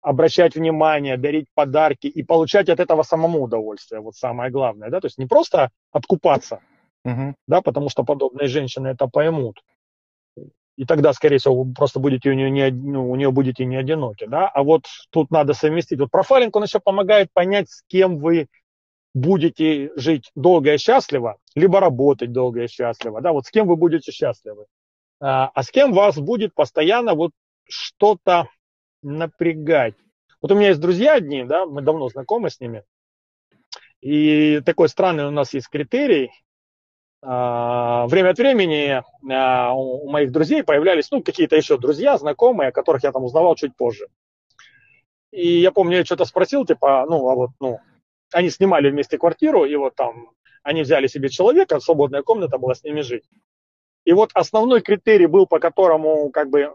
обращать 0.00 0.54
внимание, 0.54 1.16
дарить 1.16 1.46
подарки 1.54 2.06
и 2.06 2.22
получать 2.22 2.68
от 2.68 2.78
этого 2.78 3.02
самому 3.02 3.42
удовольствие. 3.42 4.00
Вот 4.00 4.14
самое 4.14 4.52
главное, 4.52 4.90
да, 4.90 5.00
то 5.00 5.06
есть 5.06 5.18
не 5.18 5.26
просто 5.26 5.70
откупаться, 5.90 6.60
угу. 7.04 7.34
да, 7.48 7.62
потому 7.62 7.88
что 7.88 8.04
подобные 8.04 8.46
женщины 8.46 8.88
это 8.88 9.08
поймут. 9.08 9.60
И 10.76 10.84
тогда, 10.86 11.12
скорее 11.12 11.38
всего, 11.38 11.62
вы 11.62 11.72
просто 11.72 11.98
будете 12.00 12.30
у 12.30 12.34
нее, 12.34 12.50
не, 12.50 12.70
ну, 12.70 13.10
у 13.10 13.16
нее 13.16 13.30
будете 13.32 13.64
не 13.64 13.76
одиноки, 13.76 14.26
да, 14.26 14.48
а 14.48 14.62
вот 14.62 14.84
тут 15.10 15.30
надо 15.30 15.52
совместить. 15.54 15.98
Вот 15.98 16.10
профайлинг, 16.10 16.54
он 16.54 16.64
еще 16.64 16.78
помогает 16.78 17.28
понять, 17.32 17.70
с 17.70 17.82
кем 17.88 18.18
вы 18.18 18.46
будете 19.14 19.92
жить 19.96 20.30
долго 20.34 20.74
и 20.74 20.78
счастливо, 20.78 21.38
либо 21.54 21.80
работать 21.80 22.32
долго 22.32 22.64
и 22.64 22.68
счастливо, 22.68 23.20
да, 23.20 23.32
вот 23.32 23.46
с 23.46 23.50
кем 23.50 23.66
вы 23.66 23.76
будете 23.76 24.12
счастливы, 24.12 24.66
а, 25.20 25.50
а 25.54 25.62
с 25.62 25.70
кем 25.70 25.92
вас 25.92 26.18
будет 26.18 26.54
постоянно 26.54 27.14
вот 27.14 27.30
что-то 27.68 28.48
напрягать. 29.02 29.94
Вот 30.42 30.52
у 30.52 30.56
меня 30.56 30.68
есть 30.68 30.80
друзья 30.80 31.14
одни, 31.14 31.44
да, 31.44 31.64
мы 31.64 31.80
давно 31.80 32.08
знакомы 32.08 32.50
с 32.50 32.60
ними, 32.60 32.82
и 34.00 34.60
такой 34.66 34.90
странный 34.90 35.26
у 35.26 35.30
нас 35.30 35.54
есть 35.54 35.68
критерий. 35.68 36.30
А, 37.22 38.06
время 38.06 38.30
от 38.30 38.38
времени 38.38 39.02
а, 39.32 39.72
у 39.72 40.10
моих 40.10 40.30
друзей 40.30 40.62
появлялись, 40.62 41.10
ну, 41.10 41.22
какие-то 41.22 41.56
еще 41.56 41.78
друзья, 41.78 42.18
знакомые, 42.18 42.70
которых 42.70 43.02
я 43.02 43.12
там 43.12 43.24
узнавал 43.24 43.54
чуть 43.54 43.74
позже. 43.74 44.08
И 45.30 45.58
я 45.60 45.72
помню, 45.72 45.98
я 45.98 46.04
что-то 46.04 46.26
спросил, 46.26 46.66
типа, 46.66 47.06
ну, 47.08 47.28
а 47.30 47.34
вот, 47.34 47.50
ну, 47.60 47.80
они 48.34 48.50
снимали 48.50 48.90
вместе 48.90 49.18
квартиру, 49.18 49.64
и 49.64 49.74
вот 49.76 49.94
там 49.94 50.30
они 50.62 50.82
взяли 50.82 51.06
себе 51.06 51.28
человека, 51.28 51.80
свободная 51.80 52.22
комната 52.22 52.58
была 52.58 52.74
с 52.74 52.82
ними 52.82 53.00
жить. 53.00 53.24
И 54.04 54.12
вот 54.12 54.30
основной 54.34 54.80
критерий 54.80 55.26
был, 55.26 55.46
по 55.46 55.58
которому 55.58 56.30
как 56.30 56.50
бы 56.50 56.74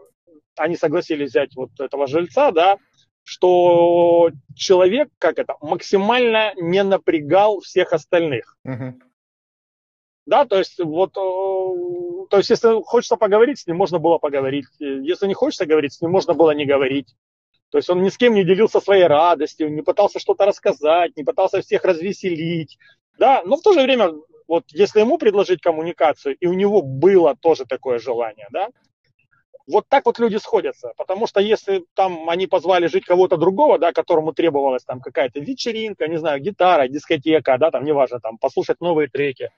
они 0.56 0.76
согласились 0.76 1.30
взять 1.30 1.54
вот 1.54 1.70
этого 1.78 2.06
жильца, 2.06 2.50
да, 2.50 2.78
что 3.22 4.30
человек, 4.54 5.10
как 5.18 5.38
это, 5.38 5.54
максимально 5.60 6.52
не 6.56 6.82
напрягал 6.82 7.60
всех 7.60 7.92
остальных. 7.92 8.56
Uh-huh. 8.66 8.94
Да, 10.26 10.44
то 10.44 10.58
есть 10.58 10.78
вот, 10.78 11.16
э, 11.16 12.26
то 12.30 12.36
есть 12.36 12.50
если 12.50 12.82
хочется 12.82 13.16
поговорить, 13.16 13.58
с 13.58 13.66
ним 13.66 13.76
можно 13.76 13.98
было 13.98 14.18
поговорить. 14.18 14.66
Если 14.78 15.26
не 15.26 15.34
хочется 15.34 15.66
говорить, 15.66 15.94
с 15.94 16.00
ним 16.00 16.10
можно 16.10 16.34
было 16.34 16.52
не 16.52 16.66
говорить. 16.66 17.14
То 17.70 17.78
есть 17.78 17.88
он 17.88 18.02
ни 18.02 18.08
с 18.08 18.16
кем 18.16 18.34
не 18.34 18.44
делился 18.44 18.80
своей 18.80 19.04
радостью, 19.04 19.72
не 19.72 19.82
пытался 19.82 20.18
что-то 20.18 20.44
рассказать, 20.44 21.16
не 21.16 21.24
пытался 21.24 21.60
всех 21.60 21.84
развеселить. 21.84 22.78
Да? 23.18 23.42
Но 23.44 23.56
в 23.56 23.62
то 23.62 23.72
же 23.72 23.82
время, 23.82 24.12
вот 24.48 24.64
если 24.70 25.00
ему 25.00 25.18
предложить 25.18 25.60
коммуникацию, 25.60 26.36
и 26.36 26.46
у 26.46 26.52
него 26.52 26.82
было 26.82 27.36
тоже 27.36 27.64
такое 27.64 27.98
желание, 27.98 28.48
да, 28.50 28.68
вот 29.70 29.84
так 29.88 30.04
вот 30.06 30.18
люди 30.18 30.36
сходятся. 30.36 30.92
Потому 30.96 31.26
что 31.28 31.40
если 31.40 31.84
там 31.94 32.28
они 32.28 32.48
позвали 32.48 32.88
жить 32.88 33.04
кого-то 33.04 33.36
другого, 33.36 33.78
да, 33.78 33.92
которому 33.92 34.32
требовалась 34.32 34.84
там 34.84 35.00
какая-то 35.00 35.38
вечеринка, 35.38 36.08
не 36.08 36.18
знаю, 36.18 36.40
гитара, 36.40 36.88
дискотека, 36.88 37.56
да, 37.58 37.70
там 37.70 37.84
неважно, 37.84 38.20
там 38.20 38.36
послушать 38.38 38.80
новые 38.80 39.08
треки, 39.08 39.50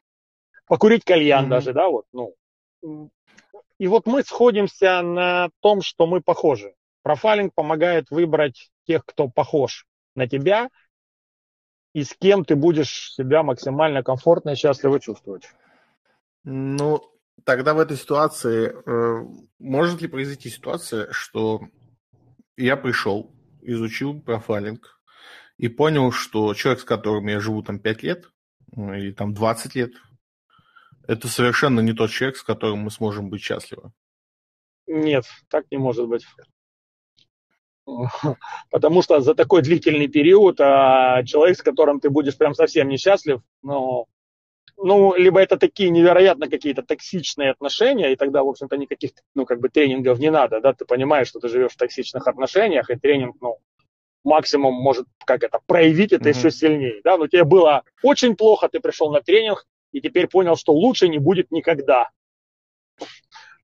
покурить 0.67 1.05
кальян 1.05 1.47
mm-hmm. 1.47 1.49
даже, 1.49 1.73
да, 1.73 1.89
вот, 1.89 2.05
ну. 2.13 2.35
И 3.79 3.87
вот 3.87 4.07
мы 4.07 4.23
сходимся 4.23 5.03
на 5.03 5.49
том, 5.61 5.83
что 5.83 6.07
мы 6.07 6.21
похожи. 6.21 6.75
Профайлинг 7.03 7.55
помогает 7.55 8.11
выбрать 8.11 8.71
тех, 8.87 9.05
кто 9.05 9.29
похож 9.29 9.87
на 10.15 10.29
тебя, 10.29 10.69
и 11.95 12.05
с 12.05 12.15
кем 12.15 12.45
ты 12.45 12.57
будешь 12.57 13.13
себя 13.13 13.43
максимально 13.43 14.03
комфортно 14.03 14.51
и 14.51 14.55
счастливо 14.55 15.01
чувствовать. 15.01 15.45
Ну, 16.45 17.03
тогда 17.45 17.75
в 17.75 17.79
этой 17.79 17.97
ситуации 17.97 18.73
э, 18.73 19.27
может 19.59 20.01
ли 20.01 20.09
произойти 20.09 20.49
ситуация, 20.49 21.11
что 21.13 21.63
я 22.57 22.77
пришел, 22.77 23.35
изучил 23.61 24.21
профайлинг 24.21 25.01
и 25.59 25.69
понял, 25.69 26.13
что 26.13 26.55
человек, 26.55 26.81
с 26.81 26.85
которым 26.85 27.27
я 27.29 27.41
живу 27.41 27.63
там 27.63 27.79
5 27.79 28.03
лет 28.03 28.31
ну, 28.75 28.95
или 28.95 29.13
там 29.13 29.35
20 29.35 29.75
лет, 29.75 29.93
это 31.07 31.29
совершенно 31.29 31.81
не 31.81 31.93
тот 31.93 32.11
человек, 32.11 32.37
с 32.37 32.43
которым 32.43 32.81
мы 32.81 32.91
сможем 32.91 33.29
быть 33.29 33.43
счастливы. 33.43 33.93
Нет, 34.87 35.25
так 35.49 35.67
не 35.71 35.79
может 35.79 36.09
быть. 36.09 36.27
Потому 38.71 39.03
что 39.03 39.21
за 39.21 39.35
такой 39.35 39.63
длительный 39.63 40.09
период 40.09 40.61
а, 40.61 41.23
человек, 41.25 41.59
с 41.59 41.63
которым 41.63 42.01
ты 42.01 42.11
будешь 42.11 42.37
прям 42.37 42.55
совсем 42.55 42.89
несчастлив, 42.89 43.41
ну, 43.63 44.07
ну, 44.77 45.15
либо 45.15 45.41
это 45.41 45.57
такие 45.57 45.91
невероятно 45.91 46.49
какие-то 46.49 46.83
токсичные 46.83 47.51
отношения, 47.51 48.13
и 48.13 48.17
тогда, 48.17 48.43
в 48.43 48.49
общем-то, 48.49 48.77
никаких, 48.77 49.13
ну, 49.35 49.45
как 49.45 49.61
бы 49.61 49.69
тренингов 49.69 50.19
не 50.19 50.31
надо, 50.31 50.61
да, 50.61 50.73
ты 50.73 50.85
понимаешь, 50.85 51.29
что 51.29 51.41
ты 51.41 51.49
живешь 51.49 51.73
в 51.73 51.77
токсичных 51.77 52.27
отношениях, 52.27 52.91
и 52.91 52.97
тренинг, 52.97 53.37
ну, 53.41 53.59
максимум 54.25 54.75
может, 54.75 55.07
как 55.25 55.43
это, 55.43 55.61
проявить 55.67 56.13
это 56.13 56.29
mm-hmm. 56.29 56.39
еще 56.39 56.51
сильнее, 56.51 57.01
да, 57.05 57.17
но 57.17 57.27
тебе 57.27 57.45
было 57.45 57.83
очень 58.03 58.37
плохо, 58.37 58.69
ты 58.69 58.81
пришел 58.81 59.13
на 59.13 59.21
тренинг, 59.21 59.67
и 59.93 60.01
теперь 60.01 60.27
понял, 60.27 60.57
что 60.57 60.73
лучше 60.73 61.09
не 61.09 61.19
будет 61.19 61.51
никогда. 61.51 62.09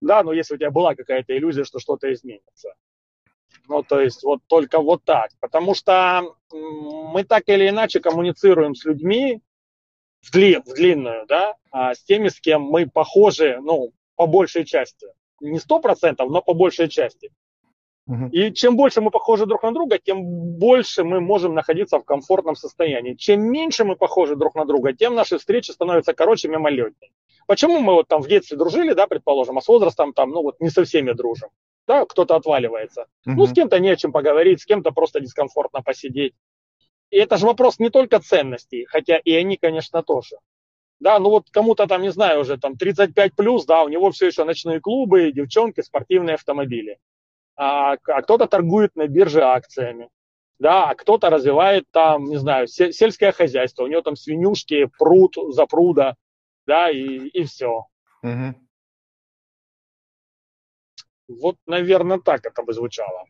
Да, 0.01 0.23
но 0.23 0.33
если 0.33 0.55
у 0.55 0.57
тебя 0.59 0.71
была 0.71 0.95
какая-то 0.95 1.37
иллюзия, 1.37 1.65
что 1.65 1.81
что-то 1.81 2.13
изменится. 2.13 2.75
Ну, 3.69 3.83
то 3.83 4.01
есть 4.01 4.23
вот 4.23 4.41
только 4.47 4.81
вот 4.81 5.05
так. 5.05 5.31
Потому 5.41 5.75
что 5.75 6.35
мы 6.51 7.23
так 7.25 7.49
или 7.49 7.69
иначе 7.69 8.01
коммуницируем 8.01 8.75
с 8.75 8.85
людьми 8.85 9.41
в, 10.23 10.33
дли, 10.33 10.57
в 10.65 10.75
длинную, 10.75 11.27
да, 11.27 11.55
а 11.71 11.95
с 11.95 12.03
теми, 12.03 12.29
с 12.29 12.41
кем 12.41 12.63
мы 12.63 12.89
похожи, 12.89 13.59
ну, 13.63 13.93
по 14.17 14.27
большей 14.27 14.65
части. 14.65 15.07
Не 15.41 15.59
сто 15.59 15.81
процентов, 15.81 16.31
но 16.31 16.43
по 16.43 16.55
большей 16.55 16.89
части. 16.89 17.31
И 18.33 18.53
чем 18.55 18.77
больше 18.77 19.03
мы 19.03 19.11
похожи 19.11 19.45
друг 19.45 19.63
на 19.63 19.73
друга, 19.73 19.99
тем 19.99 20.25
больше 20.25 21.05
мы 21.05 21.21
можем 21.21 21.55
находиться 21.55 21.99
в 21.99 22.05
комфортном 22.05 22.57
состоянии. 22.57 23.13
Чем 23.13 23.43
меньше 23.43 23.85
мы 23.85 23.97
похожи 23.97 24.35
друг 24.35 24.55
на 24.55 24.65
друга, 24.65 24.95
тем 24.95 25.15
наши 25.15 25.37
встречи 25.37 25.73
становятся 25.73 26.15
короче, 26.15 26.49
мимолетнее. 26.49 27.13
Почему 27.47 27.81
мы 27.81 27.93
вот 27.93 28.09
там 28.09 28.23
в 28.23 28.29
детстве 28.29 28.57
дружили, 28.57 28.95
да, 28.95 29.07
предположим, 29.07 29.59
а 29.59 29.61
с 29.61 29.69
возрастом 29.69 30.15
там, 30.15 30.31
ну 30.31 30.43
вот 30.43 30.59
не 30.59 30.71
со 30.71 30.85
всеми 30.85 31.13
дружим 31.13 31.51
да, 31.89 32.05
кто-то 32.05 32.37
отваливается. 32.37 33.07
Угу. 33.27 33.35
Ну, 33.35 33.47
с 33.47 33.53
кем-то 33.53 33.81
не 33.81 33.89
о 33.89 33.97
чем 33.97 34.13
поговорить, 34.13 34.61
с 34.61 34.67
кем-то 34.67 34.93
просто 34.93 35.21
дискомфортно 35.21 35.83
посидеть. 35.83 36.35
И 37.11 37.17
это 37.17 37.39
же 37.39 37.47
вопрос 37.47 37.79
не 37.79 37.89
только 37.89 38.21
ценностей, 38.21 38.85
хотя 38.85 39.17
и 39.17 39.33
они, 39.33 39.57
конечно, 39.57 40.03
тоже. 40.03 40.37
Да, 41.01 41.19
ну 41.19 41.31
вот 41.31 41.49
кому-то 41.51 41.87
там, 41.87 42.03
не 42.03 42.13
знаю, 42.13 42.41
уже 42.41 42.59
там 42.59 42.77
35 42.77 43.35
плюс, 43.35 43.65
да, 43.65 43.83
у 43.83 43.89
него 43.89 44.11
все 44.11 44.27
еще 44.27 44.45
ночные 44.45 44.81
клубы, 44.81 45.33
девчонки, 45.33 45.81
спортивные 45.81 46.35
автомобили. 46.35 46.99
А, 47.57 47.93
а 47.93 48.23
кто-то 48.23 48.47
торгует 48.47 48.95
на 48.95 49.07
бирже 49.07 49.43
акциями. 49.43 50.11
Да, 50.59 50.91
а 50.91 50.95
кто-то 50.95 51.31
развивает 51.31 51.85
там, 51.93 52.25
не 52.25 52.37
знаю, 52.37 52.67
сельское 52.67 53.33
хозяйство, 53.33 53.85
у 53.85 53.87
него 53.87 54.03
там 54.03 54.17
свинюшки, 54.17 54.91
пруд 54.99 55.37
за 55.51 55.67
пруда, 55.67 56.17
да, 56.67 56.91
и, 56.91 57.29
и 57.29 57.45
все. 57.45 57.87
Угу. 58.23 58.55
Вот, 61.29 61.57
наверное, 61.67 62.19
так 62.19 62.45
это 62.47 62.63
бы 62.63 62.73
звучало. 62.73 63.27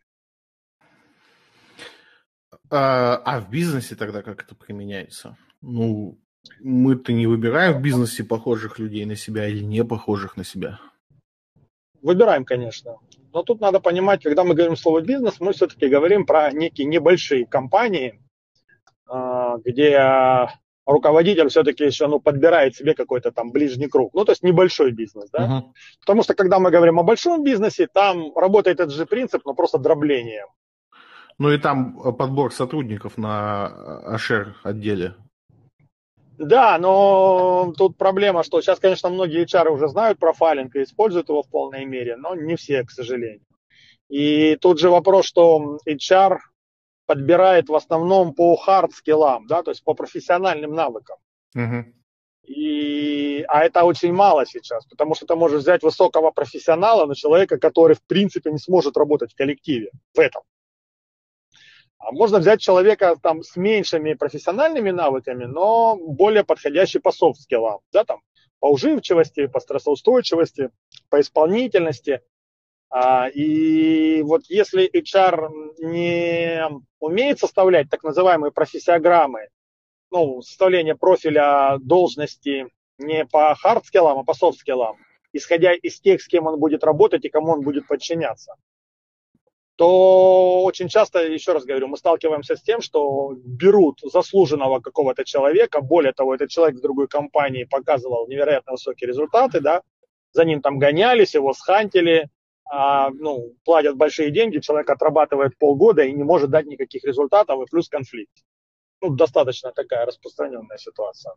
А, 2.70 3.16
а 3.24 3.40
в 3.40 3.50
бизнесе 3.50 3.96
тогда 3.96 4.22
как 4.22 4.42
это 4.42 4.54
применяется? 4.54 5.36
Ну, 5.60 6.18
мы-то 6.60 7.12
не 7.12 7.26
выбираем 7.26 7.78
в 7.78 7.82
бизнесе 7.82 8.24
похожих 8.24 8.78
людей 8.78 9.04
на 9.04 9.16
себя 9.16 9.48
или 9.48 9.64
не 9.64 9.84
похожих 9.84 10.36
на 10.36 10.44
себя. 10.44 10.80
Выбираем, 12.00 12.44
конечно. 12.44 12.98
Но 13.32 13.42
тут 13.42 13.60
надо 13.60 13.80
понимать, 13.80 14.22
когда 14.22 14.44
мы 14.44 14.54
говорим 14.54 14.76
слово 14.76 15.00
бизнес, 15.00 15.40
мы 15.40 15.52
все-таки 15.52 15.88
говорим 15.88 16.24
про 16.24 16.52
некие 16.52 16.86
небольшие 16.86 17.46
компании, 17.46 18.20
а, 19.06 19.58
где 19.58 20.48
руководитель 20.88 21.48
все-таки 21.48 21.84
еще 21.84 22.06
ну, 22.06 22.18
подбирает 22.18 22.74
себе 22.74 22.94
какой-то 22.94 23.30
там 23.30 23.52
ближний 23.52 23.88
круг. 23.88 24.14
Ну, 24.14 24.24
то 24.24 24.32
есть 24.32 24.42
небольшой 24.42 24.90
бизнес, 24.92 25.30
да. 25.30 25.38
Uh-huh. 25.38 25.72
Потому 26.00 26.22
что 26.22 26.34
когда 26.34 26.58
мы 26.58 26.70
говорим 26.70 26.98
о 26.98 27.02
большом 27.02 27.44
бизнесе, 27.44 27.86
там 27.92 28.34
работает 28.34 28.80
этот 28.80 28.94
же 28.94 29.06
принцип, 29.06 29.42
но 29.44 29.54
просто 29.54 29.78
дроблением. 29.78 30.46
Ну 31.38 31.52
и 31.52 31.58
там 31.58 32.14
подбор 32.14 32.52
сотрудников 32.52 33.18
на 33.18 33.66
Ашер 34.14 34.56
отделе. 34.64 35.14
Да, 36.38 36.78
но 36.78 37.74
тут 37.76 37.96
проблема, 37.96 38.42
что 38.42 38.60
сейчас, 38.60 38.78
конечно, 38.78 39.10
многие 39.10 39.44
HR 39.44 39.70
уже 39.70 39.88
знают 39.88 40.18
профайлинг 40.18 40.74
и 40.76 40.84
используют 40.84 41.28
его 41.28 41.42
в 41.42 41.50
полной 41.50 41.84
мере, 41.84 42.16
но 42.16 42.34
не 42.34 42.56
все, 42.56 42.84
к 42.84 42.90
сожалению. 42.90 43.42
И 44.08 44.56
тут 44.56 44.78
же 44.78 44.88
вопрос, 44.88 45.26
что 45.26 45.78
HR 45.86 46.38
подбирает 47.08 47.70
в 47.70 47.74
основном 47.74 48.34
по 48.34 48.54
хард-скиллам, 48.54 49.46
да, 49.48 49.62
то 49.62 49.70
есть 49.70 49.82
по 49.82 49.94
профессиональным 49.94 50.74
навыкам. 50.74 51.16
Uh-huh. 51.56 51.84
И, 52.44 53.44
а 53.48 53.64
это 53.64 53.84
очень 53.84 54.12
мало 54.12 54.44
сейчас, 54.44 54.84
потому 54.84 55.14
что 55.14 55.24
ты 55.24 55.34
можешь 55.34 55.62
взять 55.62 55.82
высокого 55.82 56.30
профессионала, 56.30 57.06
но 57.06 57.14
человека, 57.14 57.58
который 57.58 57.96
в 57.96 58.02
принципе 58.02 58.52
не 58.52 58.58
сможет 58.58 58.98
работать 58.98 59.32
в 59.32 59.36
коллективе 59.36 59.90
в 60.14 60.20
этом. 60.20 60.42
А 61.98 62.12
можно 62.12 62.40
взять 62.40 62.60
человека 62.60 63.16
там 63.22 63.42
с 63.42 63.56
меньшими 63.56 64.12
профессиональными 64.12 64.90
навыками, 64.90 65.46
но 65.46 65.96
более 65.96 66.44
подходящий 66.44 66.98
по 66.98 67.10
софт-скиллам, 67.10 67.80
да, 67.90 68.04
там, 68.04 68.20
по 68.60 68.66
уживчивости, 68.66 69.46
по 69.46 69.60
стрессоустойчивости, 69.60 70.70
по 71.08 71.20
исполнительности. 71.20 72.20
А, 72.90 73.28
и 73.28 74.22
вот 74.22 74.44
если 74.48 74.88
HR 74.90 75.50
не 75.78 76.68
умеет 77.00 77.38
составлять 77.38 77.90
так 77.90 78.02
называемые 78.02 78.50
профессиограммы, 78.50 79.48
ну, 80.10 80.40
составление 80.40 80.96
профиля 80.96 81.76
должности 81.80 82.68
не 82.98 83.26
по 83.26 83.54
хард-скиллам, 83.54 84.20
а 84.20 84.24
по 84.24 84.32
софт-скиллам, 84.32 84.96
исходя 85.32 85.74
из 85.74 86.00
тех, 86.00 86.22
с 86.22 86.26
кем 86.26 86.46
он 86.46 86.58
будет 86.58 86.82
работать 86.82 87.24
и 87.24 87.28
кому 87.28 87.52
он 87.52 87.60
будет 87.60 87.86
подчиняться, 87.86 88.54
то 89.76 90.64
очень 90.64 90.88
часто, 90.88 91.24
еще 91.24 91.52
раз 91.52 91.64
говорю, 91.64 91.86
мы 91.88 91.96
сталкиваемся 91.98 92.56
с 92.56 92.62
тем, 92.62 92.80
что 92.80 93.34
берут 93.44 94.00
заслуженного 94.02 94.80
какого-то 94.80 95.24
человека, 95.24 95.82
более 95.82 96.12
того, 96.12 96.34
этот 96.34 96.50
человек 96.50 96.78
в 96.78 96.82
другой 96.82 97.06
компании 97.06 97.64
показывал 97.64 98.26
невероятно 98.26 98.72
высокие 98.72 99.06
результаты, 99.06 99.60
да, 99.60 99.82
за 100.32 100.44
ним 100.44 100.62
там 100.62 100.78
гонялись, 100.78 101.34
его 101.34 101.52
схантили, 101.52 102.28
а, 102.70 103.10
ну, 103.10 103.54
платят 103.64 103.96
большие 103.96 104.30
деньги, 104.30 104.58
человек 104.58 104.90
отрабатывает 104.90 105.56
полгода 105.58 106.02
и 106.02 106.12
не 106.12 106.22
может 106.22 106.50
дать 106.50 106.66
никаких 106.66 107.04
результатов, 107.04 107.60
и 107.60 107.70
плюс 107.70 107.88
конфликт. 107.88 108.32
Ну, 109.00 109.10
достаточно 109.10 109.72
такая 109.72 110.06
распространенная 110.06 110.76
ситуация. 110.76 111.34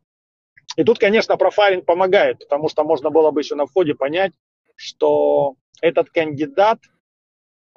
И 0.77 0.83
тут, 0.83 0.99
конечно, 0.99 1.37
профайлинг 1.37 1.85
помогает, 1.85 2.39
потому 2.39 2.69
что 2.69 2.83
можно 2.83 3.09
было 3.09 3.31
бы 3.31 3.41
еще 3.41 3.55
на 3.55 3.65
входе 3.65 3.93
понять, 3.93 4.33
что 4.75 5.55
этот 5.81 6.09
кандидат 6.09 6.79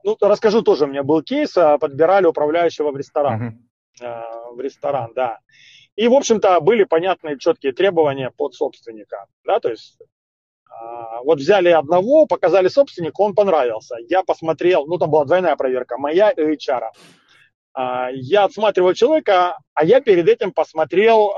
ну, 0.05 0.17
расскажу 0.21 0.63
тоже, 0.63 0.85
у 0.85 0.89
меня 0.89 1.03
был 1.03 1.23
кейс, 1.23 1.57
а, 1.57 1.79
подбирали 1.79 2.27
управляющего 2.27 2.93
в 2.93 2.97
ресторан. 2.97 3.59
Uh-huh. 4.03 4.55
В 4.55 4.61
ресторан, 4.61 5.13
да. 5.15 5.39
И, 5.97 6.09
в 6.09 6.13
общем-то, 6.13 6.61
были 6.61 6.85
понятные 6.85 7.39
четкие 7.39 7.73
требования 7.73 8.31
под 8.31 8.55
собственника. 8.55 9.27
Да, 9.45 9.61
то 9.61 9.71
есть 9.71 9.99
вот 11.25 11.39
взяли 11.39 11.69
одного, 11.71 12.27
показали 12.27 12.69
собственнику, 12.69 13.25
он 13.25 13.35
понравился. 13.35 13.97
Я 14.09 14.23
посмотрел, 14.23 14.87
ну 14.87 14.99
там 14.99 15.11
была 15.11 15.25
двойная 15.25 15.57
проверка, 15.57 15.99
моя 15.99 16.31
и 16.31 16.41
HR. 16.41 16.91
Я 18.13 18.45
отсматривал 18.45 18.95
человека, 18.95 19.59
а 19.75 19.85
я 19.85 20.01
перед 20.01 20.29
этим 20.29 20.53
посмотрел 20.53 21.31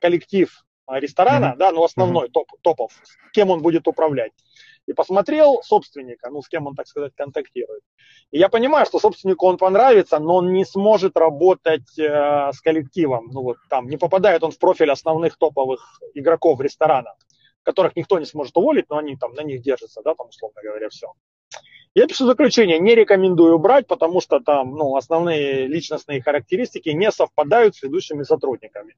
коллектив 0.00 0.50
ресторана, 0.88 1.46
mm-hmm. 1.46 1.58
да, 1.58 1.72
ну 1.72 1.82
основной, 1.82 2.28
топ, 2.28 2.46
топов, 2.62 2.92
с 2.92 3.32
кем 3.32 3.50
он 3.50 3.62
будет 3.62 3.88
управлять 3.88 4.32
и 4.86 4.92
посмотрел 4.92 5.62
собственника, 5.62 6.30
ну, 6.30 6.42
с 6.42 6.48
кем 6.48 6.66
он, 6.66 6.74
так 6.74 6.86
сказать, 6.86 7.12
контактирует. 7.16 7.82
И 8.30 8.38
я 8.38 8.48
понимаю, 8.48 8.86
что 8.86 8.98
собственнику 8.98 9.46
он 9.46 9.56
понравится, 9.56 10.18
но 10.18 10.36
он 10.36 10.52
не 10.52 10.64
сможет 10.64 11.16
работать 11.16 11.98
э, 11.98 12.50
с 12.52 12.60
коллективом. 12.60 13.30
Ну, 13.32 13.42
вот 13.42 13.56
там 13.70 13.88
не 13.88 13.96
попадает 13.96 14.42
он 14.42 14.50
в 14.50 14.58
профиль 14.58 14.90
основных 14.90 15.38
топовых 15.38 16.00
игроков 16.14 16.60
ресторана, 16.60 17.14
которых 17.64 17.96
никто 17.96 18.18
не 18.18 18.26
сможет 18.26 18.56
уволить, 18.56 18.88
но 18.90 18.98
они 18.98 19.16
там 19.16 19.34
на 19.34 19.42
них 19.42 19.62
держатся, 19.62 20.02
да, 20.04 20.14
там, 20.14 20.28
условно 20.28 20.60
говоря, 20.62 20.88
все. 20.88 21.12
Я 21.94 22.06
пишу 22.06 22.26
заключение, 22.26 22.78
не 22.78 22.94
рекомендую 22.94 23.58
брать, 23.58 23.86
потому 23.86 24.20
что 24.20 24.40
там 24.40 24.74
ну, 24.74 24.96
основные 24.96 25.66
личностные 25.68 26.22
характеристики 26.22 26.88
не 26.88 27.10
совпадают 27.12 27.76
с 27.76 27.82
ведущими 27.82 28.24
сотрудниками. 28.24 28.96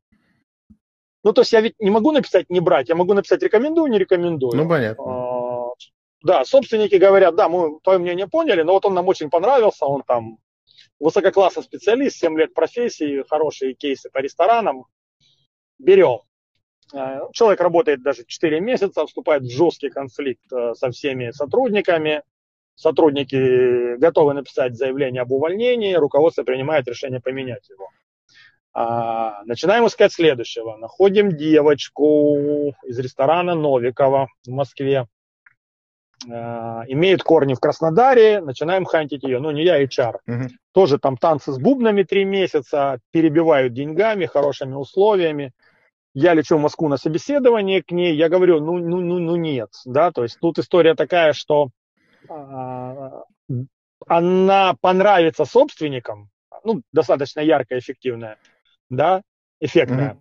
Ну, 1.23 1.33
то 1.33 1.43
есть 1.43 1.53
я 1.53 1.61
ведь 1.61 1.75
не 1.79 1.91
могу 1.91 2.13
написать 2.13 2.49
не 2.51 2.61
брать, 2.61 2.89
я 2.89 2.95
могу 2.95 3.13
написать 3.13 3.43
рекомендую, 3.43 3.91
не 3.91 3.99
рекомендую. 3.99 4.57
Ну, 4.57 4.69
понятно. 4.69 5.05
А, 5.05 5.75
да, 6.23 6.45
собственники 6.45 6.95
говорят, 6.95 7.35
да, 7.35 7.49
мы 7.49 7.81
твое 7.81 7.99
мнение 7.99 8.29
поняли, 8.29 8.63
но 8.63 8.73
вот 8.73 8.87
он 8.87 8.95
нам 8.95 9.09
очень 9.09 9.29
понравился, 9.29 9.85
он 9.85 10.03
там 10.03 10.39
высококлассный 10.99 11.63
специалист, 11.63 12.17
7 12.17 12.39
лет 12.39 12.55
профессии, 12.55 13.25
хорошие 13.29 13.75
кейсы 13.75 14.09
по 14.09 14.19
ресторанам, 14.19 14.87
берем. 15.79 16.21
Э, 16.95 17.21
человек 17.33 17.61
работает 17.61 18.03
даже 18.03 18.25
4 18.27 18.61
месяца, 18.61 19.07
вступает 19.07 19.43
в 19.43 19.51
жесткий 19.51 19.91
конфликт 19.91 20.53
э, 20.53 20.75
со 20.75 20.91
всеми 20.91 21.31
сотрудниками. 21.31 22.23
Сотрудники 22.75 23.97
готовы 23.97 24.35
написать 24.35 24.77
заявление 24.77 25.23
об 25.23 25.33
увольнении, 25.33 25.95
руководство 25.95 26.43
принимает 26.43 26.87
решение 26.87 27.21
поменять 27.21 27.69
его. 27.71 27.89
А, 28.79 29.43
начинаем 29.45 29.87
искать 29.87 30.13
следующего. 30.13 30.77
Находим 30.77 31.33
девочку 31.33 32.75
из 32.85 32.99
ресторана 32.99 33.55
Новикова 33.55 34.29
в 34.47 34.51
Москве. 34.51 35.07
Э, 36.29 36.83
имеет 36.89 37.23
корни 37.23 37.55
в 37.55 37.61
Краснодаре, 37.61 38.43
начинаем 38.43 38.85
хантить 38.85 39.23
ее. 39.23 39.39
Ну, 39.39 39.51
не 39.51 39.65
я, 39.65 39.83
HR. 39.83 40.17
Угу. 40.27 40.49
Тоже 40.73 40.99
там 40.99 41.17
танцы 41.17 41.53
с 41.53 41.59
бубнами 41.59 42.03
три 42.03 42.25
месяца, 42.25 42.99
перебивают 43.13 43.73
деньгами, 43.73 44.27
хорошими 44.27 44.75
условиями. 44.75 45.53
Я 46.19 46.33
лечу 46.33 46.57
в 46.57 46.61
Москву 46.63 46.89
на 46.89 46.97
собеседование 46.97 47.83
к 47.83 47.91
ней, 47.91 48.17
я 48.17 48.31
говорю, 48.31 48.59
ну, 48.59 48.79
ну, 48.79 49.01
ну, 49.03 49.19
ну 49.19 49.37
нет, 49.37 49.69
да, 49.85 50.11
то 50.13 50.23
есть 50.23 50.39
тут 50.41 50.59
история 50.59 50.95
такая, 50.95 51.35
что 51.35 51.69
а, 52.31 53.25
она 54.07 54.75
понравится 54.81 55.45
собственникам, 55.45 56.31
ну, 56.65 56.81
достаточно 56.91 57.41
яркая, 57.41 57.81
эффективная, 57.81 58.39
да, 58.89 59.21
эффектная. 59.61 60.19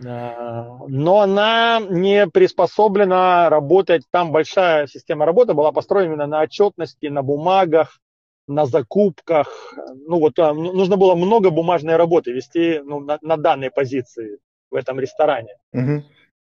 Mm-hmm. 0.00 0.86
Но 0.88 1.20
она 1.20 1.80
не 1.80 2.26
приспособлена 2.26 3.48
работать, 3.48 4.02
там 4.10 4.32
большая 4.32 4.88
система 4.88 5.26
работы 5.26 5.54
была 5.54 5.70
построена 5.70 6.08
именно 6.08 6.26
на 6.26 6.40
отчетности, 6.40 7.06
на 7.06 7.22
бумагах, 7.22 8.00
на 8.48 8.66
закупках. 8.66 9.46
Ну 9.94 10.18
вот 10.18 10.38
нужно 10.38 10.96
было 10.96 11.14
много 11.14 11.50
бумажной 11.50 11.94
работы 11.94 12.32
вести 12.32 12.80
ну, 12.84 12.98
на, 12.98 13.18
на 13.22 13.36
данной 13.36 13.70
позиции 13.70 14.40
в 14.76 14.78
этом 14.78 15.00
ресторане. 15.00 15.56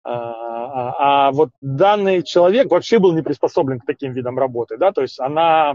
А, 0.05 0.13
а, 0.13 1.29
а 1.29 1.33
вот 1.33 1.51
данный 1.61 2.23
человек 2.23 2.71
вообще 2.71 2.99
был 2.99 3.13
не 3.15 3.23
приспособлен 3.23 3.81
к 3.81 3.87
таким 3.87 4.13
видам 4.13 4.39
работы, 4.39 4.77
да, 4.77 4.93
то 4.93 5.03
есть 5.03 5.19
она 5.19 5.75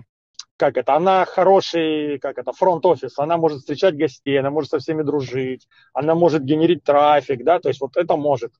как 0.57 0.77
это, 0.77 0.93
она 0.93 1.25
хороший, 1.25 2.19
как 2.19 2.37
это, 2.37 2.51
фронт-офис, 2.51 3.17
она 3.17 3.37
может 3.37 3.59
встречать 3.59 3.97
гостей, 3.97 4.39
она 4.39 4.51
может 4.51 4.69
со 4.69 4.77
всеми 4.77 5.01
дружить, 5.01 5.67
она 5.91 6.13
может 6.13 6.43
генерить 6.43 6.83
трафик, 6.83 7.43
да, 7.43 7.59
то 7.59 7.69
есть 7.69 7.81
вот 7.81 7.97
это 7.97 8.15
может. 8.15 8.53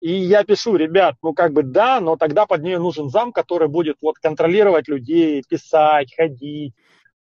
И 0.00 0.12
я 0.12 0.42
пишу, 0.42 0.74
ребят, 0.74 1.14
ну 1.22 1.32
как 1.32 1.52
бы 1.52 1.62
да, 1.62 2.00
но 2.00 2.16
тогда 2.16 2.44
под 2.44 2.62
нее 2.62 2.78
нужен 2.80 3.08
зам, 3.08 3.32
который 3.32 3.68
будет 3.68 3.98
вот 4.02 4.18
контролировать 4.18 4.88
людей, 4.88 5.44
писать, 5.48 6.12
ходить. 6.16 6.74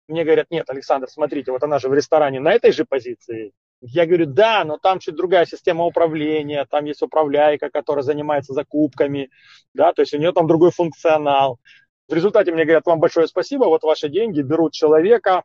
Мне 0.06 0.22
говорят, 0.22 0.46
нет, 0.50 0.70
Александр, 0.70 1.08
смотрите, 1.08 1.50
вот 1.50 1.64
она 1.64 1.80
же 1.80 1.88
в 1.88 1.94
ресторане 1.94 2.38
на 2.38 2.52
этой 2.52 2.70
же 2.70 2.84
позиции. 2.84 3.52
Я 3.80 4.06
говорю, 4.06 4.26
да, 4.26 4.64
но 4.64 4.76
там 4.76 4.98
чуть 4.98 5.14
другая 5.14 5.46
система 5.46 5.84
управления, 5.84 6.66
там 6.68 6.84
есть 6.84 7.02
управляйка, 7.02 7.70
которая 7.70 8.02
занимается 8.02 8.52
закупками, 8.52 9.30
да, 9.72 9.92
то 9.92 10.02
есть 10.02 10.12
у 10.14 10.18
нее 10.18 10.32
там 10.32 10.48
другой 10.48 10.72
функционал. 10.72 11.60
В 12.08 12.14
результате 12.14 12.52
мне 12.52 12.64
говорят, 12.64 12.86
вам 12.86 12.98
большое 12.98 13.28
спасибо, 13.28 13.64
вот 13.64 13.84
ваши 13.84 14.08
деньги, 14.08 14.42
берут 14.42 14.72
человека. 14.72 15.44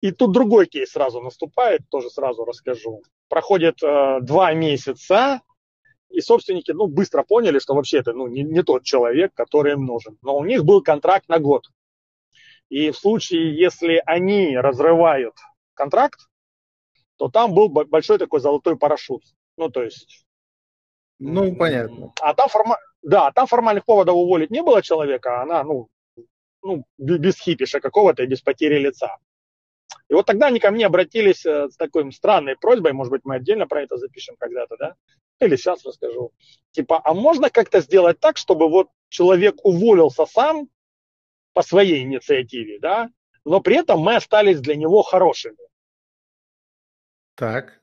И 0.00 0.10
тут 0.10 0.32
другой 0.32 0.66
кейс 0.66 0.90
сразу 0.90 1.20
наступает, 1.20 1.82
тоже 1.90 2.10
сразу 2.10 2.44
расскажу. 2.44 3.02
Проходит 3.28 3.82
э, 3.82 4.18
два 4.20 4.52
месяца, 4.52 5.40
и 6.10 6.20
собственники 6.20 6.72
ну, 6.72 6.86
быстро 6.86 7.22
поняли, 7.22 7.58
что 7.58 7.74
вообще 7.74 7.98
это 7.98 8.12
ну, 8.12 8.26
не, 8.26 8.42
не 8.42 8.62
тот 8.62 8.84
человек, 8.84 9.32
который 9.34 9.72
им 9.72 9.84
нужен. 9.84 10.18
Но 10.22 10.36
у 10.36 10.44
них 10.44 10.64
был 10.64 10.82
контракт 10.82 11.28
на 11.28 11.38
год. 11.38 11.66
И 12.68 12.90
в 12.90 12.96
случае, 12.96 13.56
если 13.56 14.02
они 14.06 14.56
разрывают 14.56 15.34
контракт, 15.76 16.20
то 17.16 17.28
там 17.28 17.54
был 17.54 17.68
большой 17.68 18.18
такой 18.18 18.40
золотой 18.40 18.76
парашют. 18.76 19.22
Ну, 19.56 19.70
то 19.70 19.82
есть... 19.82 20.26
Ну, 21.18 21.54
понятно. 21.56 22.12
А 22.20 22.34
там, 22.34 22.48
форма... 22.48 22.78
Да, 23.02 23.30
там 23.32 23.46
формальных 23.46 23.84
поводов 23.84 24.16
уволить 24.16 24.50
не 24.50 24.62
было 24.62 24.82
человека, 24.82 25.42
она, 25.42 25.62
ну, 25.64 25.88
ну 26.62 26.84
без 26.98 27.38
хипиша 27.38 27.80
какого-то 27.80 28.22
и 28.22 28.26
без 28.26 28.40
потери 28.42 28.78
лица. 28.78 29.16
И 30.08 30.14
вот 30.14 30.26
тогда 30.26 30.48
они 30.48 30.60
ко 30.60 30.70
мне 30.70 30.86
обратились 30.86 31.44
э, 31.46 31.68
с 31.68 31.76
такой 31.76 32.10
странной 32.12 32.56
просьбой, 32.56 32.92
может 32.92 33.10
быть, 33.10 33.24
мы 33.24 33.36
отдельно 33.36 33.66
про 33.66 33.82
это 33.82 33.96
запишем 33.96 34.36
когда-то, 34.36 34.76
да? 34.76 34.94
Или 35.40 35.56
сейчас 35.56 35.84
расскажу. 35.84 36.32
Типа, 36.70 37.00
а 37.04 37.12
можно 37.14 37.50
как-то 37.50 37.80
сделать 37.80 38.20
так, 38.20 38.36
чтобы 38.36 38.68
вот 38.68 38.88
человек 39.08 39.56
уволился 39.64 40.26
сам 40.26 40.68
по 41.52 41.62
своей 41.62 42.02
инициативе, 42.02 42.78
да, 42.78 43.10
но 43.46 43.60
при 43.60 43.76
этом 43.76 44.00
мы 44.00 44.16
остались 44.16 44.60
для 44.60 44.74
него 44.74 45.02
хорошими. 45.02 45.56
Так. 47.36 47.80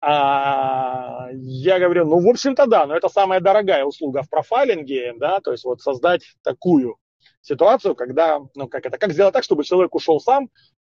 А, 0.00 1.28
я 1.32 1.78
говорю, 1.78 2.06
ну, 2.06 2.18
в 2.18 2.28
общем-то, 2.28 2.66
да, 2.66 2.86
но 2.86 2.96
это 2.96 3.08
самая 3.08 3.40
дорогая 3.40 3.84
услуга 3.84 4.22
в 4.22 4.30
профайлинге, 4.30 5.12
да, 5.16 5.40
то 5.40 5.52
есть 5.52 5.64
вот 5.64 5.80
создать 5.80 6.24
такую 6.42 6.96
ситуацию, 7.42 7.94
когда, 7.94 8.40
ну, 8.54 8.66
как 8.66 8.86
это, 8.86 8.98
как 8.98 9.12
сделать 9.12 9.34
так, 9.34 9.44
чтобы 9.44 9.62
человек 9.62 9.94
ушел 9.94 10.20
сам 10.20 10.48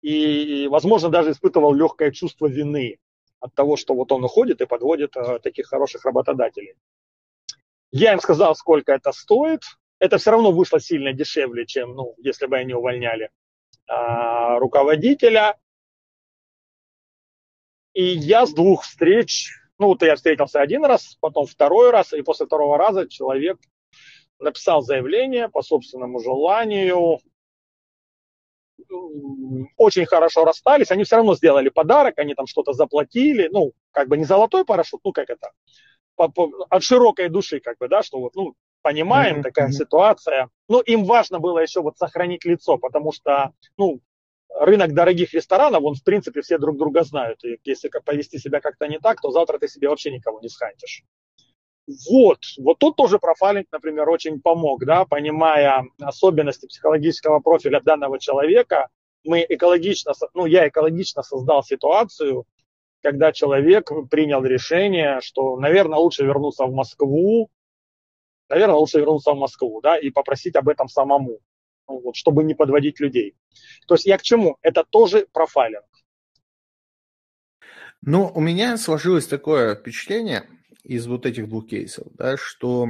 и, 0.03 0.69
возможно, 0.69 1.09
даже 1.09 1.33
испытывал 1.33 1.73
легкое 1.73 2.13
чувство 2.13 2.47
вины 2.47 2.99
от 3.41 3.55
того, 3.55 3.77
что 3.77 3.95
вот 3.95 4.13
он 4.13 4.23
уходит 4.23 4.61
и 4.61 4.67
подводит 4.67 5.17
э, 5.17 5.39
таких 5.41 5.67
хороших 5.67 6.05
работодателей. 6.05 6.75
Я 7.91 8.13
им 8.13 8.21
сказал, 8.21 8.55
сколько 8.55 8.93
это 8.93 9.13
стоит. 9.13 9.63
Это 10.03 10.19
все 10.19 10.33
равно 10.33 10.51
вышло 10.51 10.81
сильно 10.81 11.13
дешевле, 11.13 11.65
чем, 11.65 11.95
ну, 11.95 12.17
если 12.19 12.47
бы 12.47 12.57
они 12.57 12.75
увольняли 12.75 13.31
а, 13.87 14.59
руководителя. 14.59 15.57
И 17.95 18.03
я 18.03 18.45
с 18.45 18.53
двух 18.53 18.83
встреч, 18.83 19.53
ну 19.79 19.87
вот 19.87 20.03
я 20.03 20.17
встретился 20.17 20.61
один 20.61 20.85
раз, 20.85 21.17
потом 21.21 21.47
второй 21.47 21.93
раз, 21.93 22.13
и 22.15 22.23
после 22.23 22.47
второго 22.47 22.79
раза 22.79 23.09
человек 23.09 23.61
написал 24.41 24.83
заявление 24.83 25.49
по 25.49 25.63
собственному 25.63 26.19
желанию, 26.19 27.21
очень 29.77 30.07
хорошо 30.07 30.45
расстались, 30.45 30.91
они 30.91 31.05
все 31.05 31.15
равно 31.15 31.37
сделали 31.37 31.69
подарок, 31.69 32.19
они 32.19 32.35
там 32.35 32.49
что-то 32.49 32.73
заплатили, 32.73 33.49
ну, 33.53 33.73
как 33.93 34.09
бы 34.09 34.17
не 34.17 34.25
золотой 34.25 34.65
парашют, 34.65 35.01
ну, 35.05 35.13
как 35.13 35.31
это, 35.31 35.53
от 36.17 36.83
широкой 36.83 37.29
души, 37.29 37.61
как 37.61 37.79
бы, 37.79 37.87
да, 37.87 38.03
что 38.03 38.19
вот, 38.19 38.35
ну, 38.35 38.57
понимаем, 38.83 39.39
mm-hmm. 39.39 39.43
такая 39.43 39.71
ситуация. 39.71 40.49
Ну, 40.69 40.81
им 40.81 41.05
важно 41.05 41.39
было 41.39 41.59
еще 41.59 41.81
вот 41.81 41.97
сохранить 41.97 42.45
лицо, 42.45 42.79
потому 42.79 43.13
что, 43.13 43.53
ну, 43.77 44.01
рынок 44.59 44.93
дорогих 44.93 45.33
ресторанов, 45.35 45.83
он, 45.85 45.95
в 45.95 46.05
принципе, 46.05 46.43
все 46.43 46.59
друг 46.59 46.77
друга 46.77 47.03
знают. 47.05 47.43
И 47.45 47.59
если 47.65 47.91
повести 48.05 48.39
себя 48.39 48.61
как-то 48.61 48.87
не 48.87 48.99
так, 48.99 49.21
то 49.21 49.31
завтра 49.31 49.59
ты 49.59 49.69
себе 49.69 49.89
вообще 49.89 50.11
никого 50.11 50.41
не 50.41 50.49
схантишь. 50.49 51.03
Вот, 52.09 52.39
вот 52.59 52.79
тут 52.79 52.97
тоже 52.97 53.19
профайлинг, 53.19 53.67
например, 53.73 54.09
очень 54.09 54.41
помог, 54.41 54.85
да, 54.85 55.05
понимая 55.05 55.85
особенности 56.01 56.67
психологического 56.67 57.41
профиля 57.41 57.81
данного 57.81 58.21
человека, 58.21 58.89
мы 59.25 59.45
экологично, 59.49 60.13
ну, 60.35 60.47
я 60.47 60.69
экологично 60.69 61.23
создал 61.23 61.65
ситуацию, 61.65 62.45
когда 63.03 63.33
человек 63.33 63.91
принял 64.11 64.45
решение, 64.45 65.21
что, 65.23 65.57
наверное, 65.57 65.99
лучше 65.99 66.25
вернуться 66.25 66.67
в 66.67 66.73
Москву, 66.73 67.51
наверное, 68.53 68.77
лучше 68.77 68.99
вернуться 68.99 69.33
в 69.33 69.39
Москву, 69.39 69.81
да, 69.81 69.97
и 69.97 70.11
попросить 70.11 70.57
об 70.57 70.69
этом 70.69 70.89
самому, 70.89 71.41
ну, 71.89 72.01
вот, 72.01 72.17
чтобы 72.17 72.45
не 72.45 72.55
подводить 72.55 73.01
людей. 73.01 73.35
То 73.87 73.95
есть 73.95 74.05
я 74.05 74.19
к 74.19 74.23
чему? 74.23 74.59
Это 74.61 74.85
тоже 74.85 75.27
профайлинг. 75.33 75.87
Ну, 78.03 78.31
у 78.35 78.41
меня 78.41 78.77
сложилось 78.77 79.27
такое 79.27 79.75
впечатление 79.75 80.45
из 80.83 81.07
вот 81.07 81.25
этих 81.25 81.49
двух 81.49 81.69
кейсов, 81.69 82.09
да, 82.15 82.37
что 82.37 82.89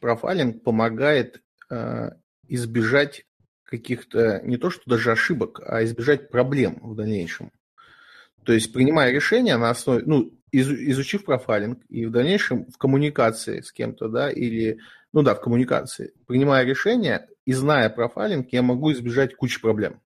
профайлинг 0.00 0.62
помогает 0.62 1.42
э, 1.70 2.10
избежать 2.48 3.26
каких-то, 3.64 4.40
не 4.42 4.56
то 4.56 4.70
что 4.70 4.82
даже 4.86 5.12
ошибок, 5.12 5.60
а 5.66 5.84
избежать 5.84 6.30
проблем 6.30 6.78
в 6.80 6.94
дальнейшем. 6.94 7.50
То 8.44 8.52
есть 8.52 8.72
принимая 8.72 9.10
решение 9.10 9.56
на 9.56 9.70
основе, 9.70 10.02
ну, 10.06 10.30
из, 10.54 10.70
изучив 10.70 11.24
профайлинг 11.24 11.80
и 11.88 12.06
в 12.06 12.12
дальнейшем 12.12 12.66
в 12.70 12.78
коммуникации 12.78 13.60
с 13.60 13.72
кем-то, 13.72 14.08
да, 14.08 14.30
или, 14.30 14.78
ну 15.12 15.22
да, 15.22 15.34
в 15.34 15.40
коммуникации, 15.40 16.12
принимая 16.26 16.64
решение 16.64 17.28
и 17.44 17.52
зная 17.52 17.90
профайлинг, 17.90 18.52
я 18.52 18.62
могу 18.62 18.92
избежать 18.92 19.34
кучи 19.34 19.60
проблем. 19.60 20.00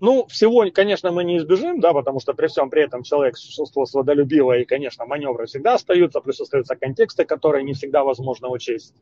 Ну, 0.00 0.26
всего, 0.26 0.68
конечно, 0.72 1.12
мы 1.12 1.22
не 1.22 1.38
избежим, 1.38 1.78
да, 1.80 1.92
потому 1.92 2.18
что 2.18 2.34
при 2.34 2.48
всем 2.48 2.68
при 2.68 2.82
этом 2.82 3.04
человек 3.04 3.36
существо 3.36 3.86
свободолюбивое, 3.86 4.62
и, 4.62 4.64
конечно, 4.64 5.06
маневры 5.06 5.46
всегда 5.46 5.74
остаются, 5.74 6.20
плюс 6.20 6.40
остаются 6.40 6.74
контексты, 6.74 7.24
которые 7.24 7.62
не 7.62 7.74
всегда 7.74 8.02
возможно 8.02 8.48
учесть. 8.48 8.94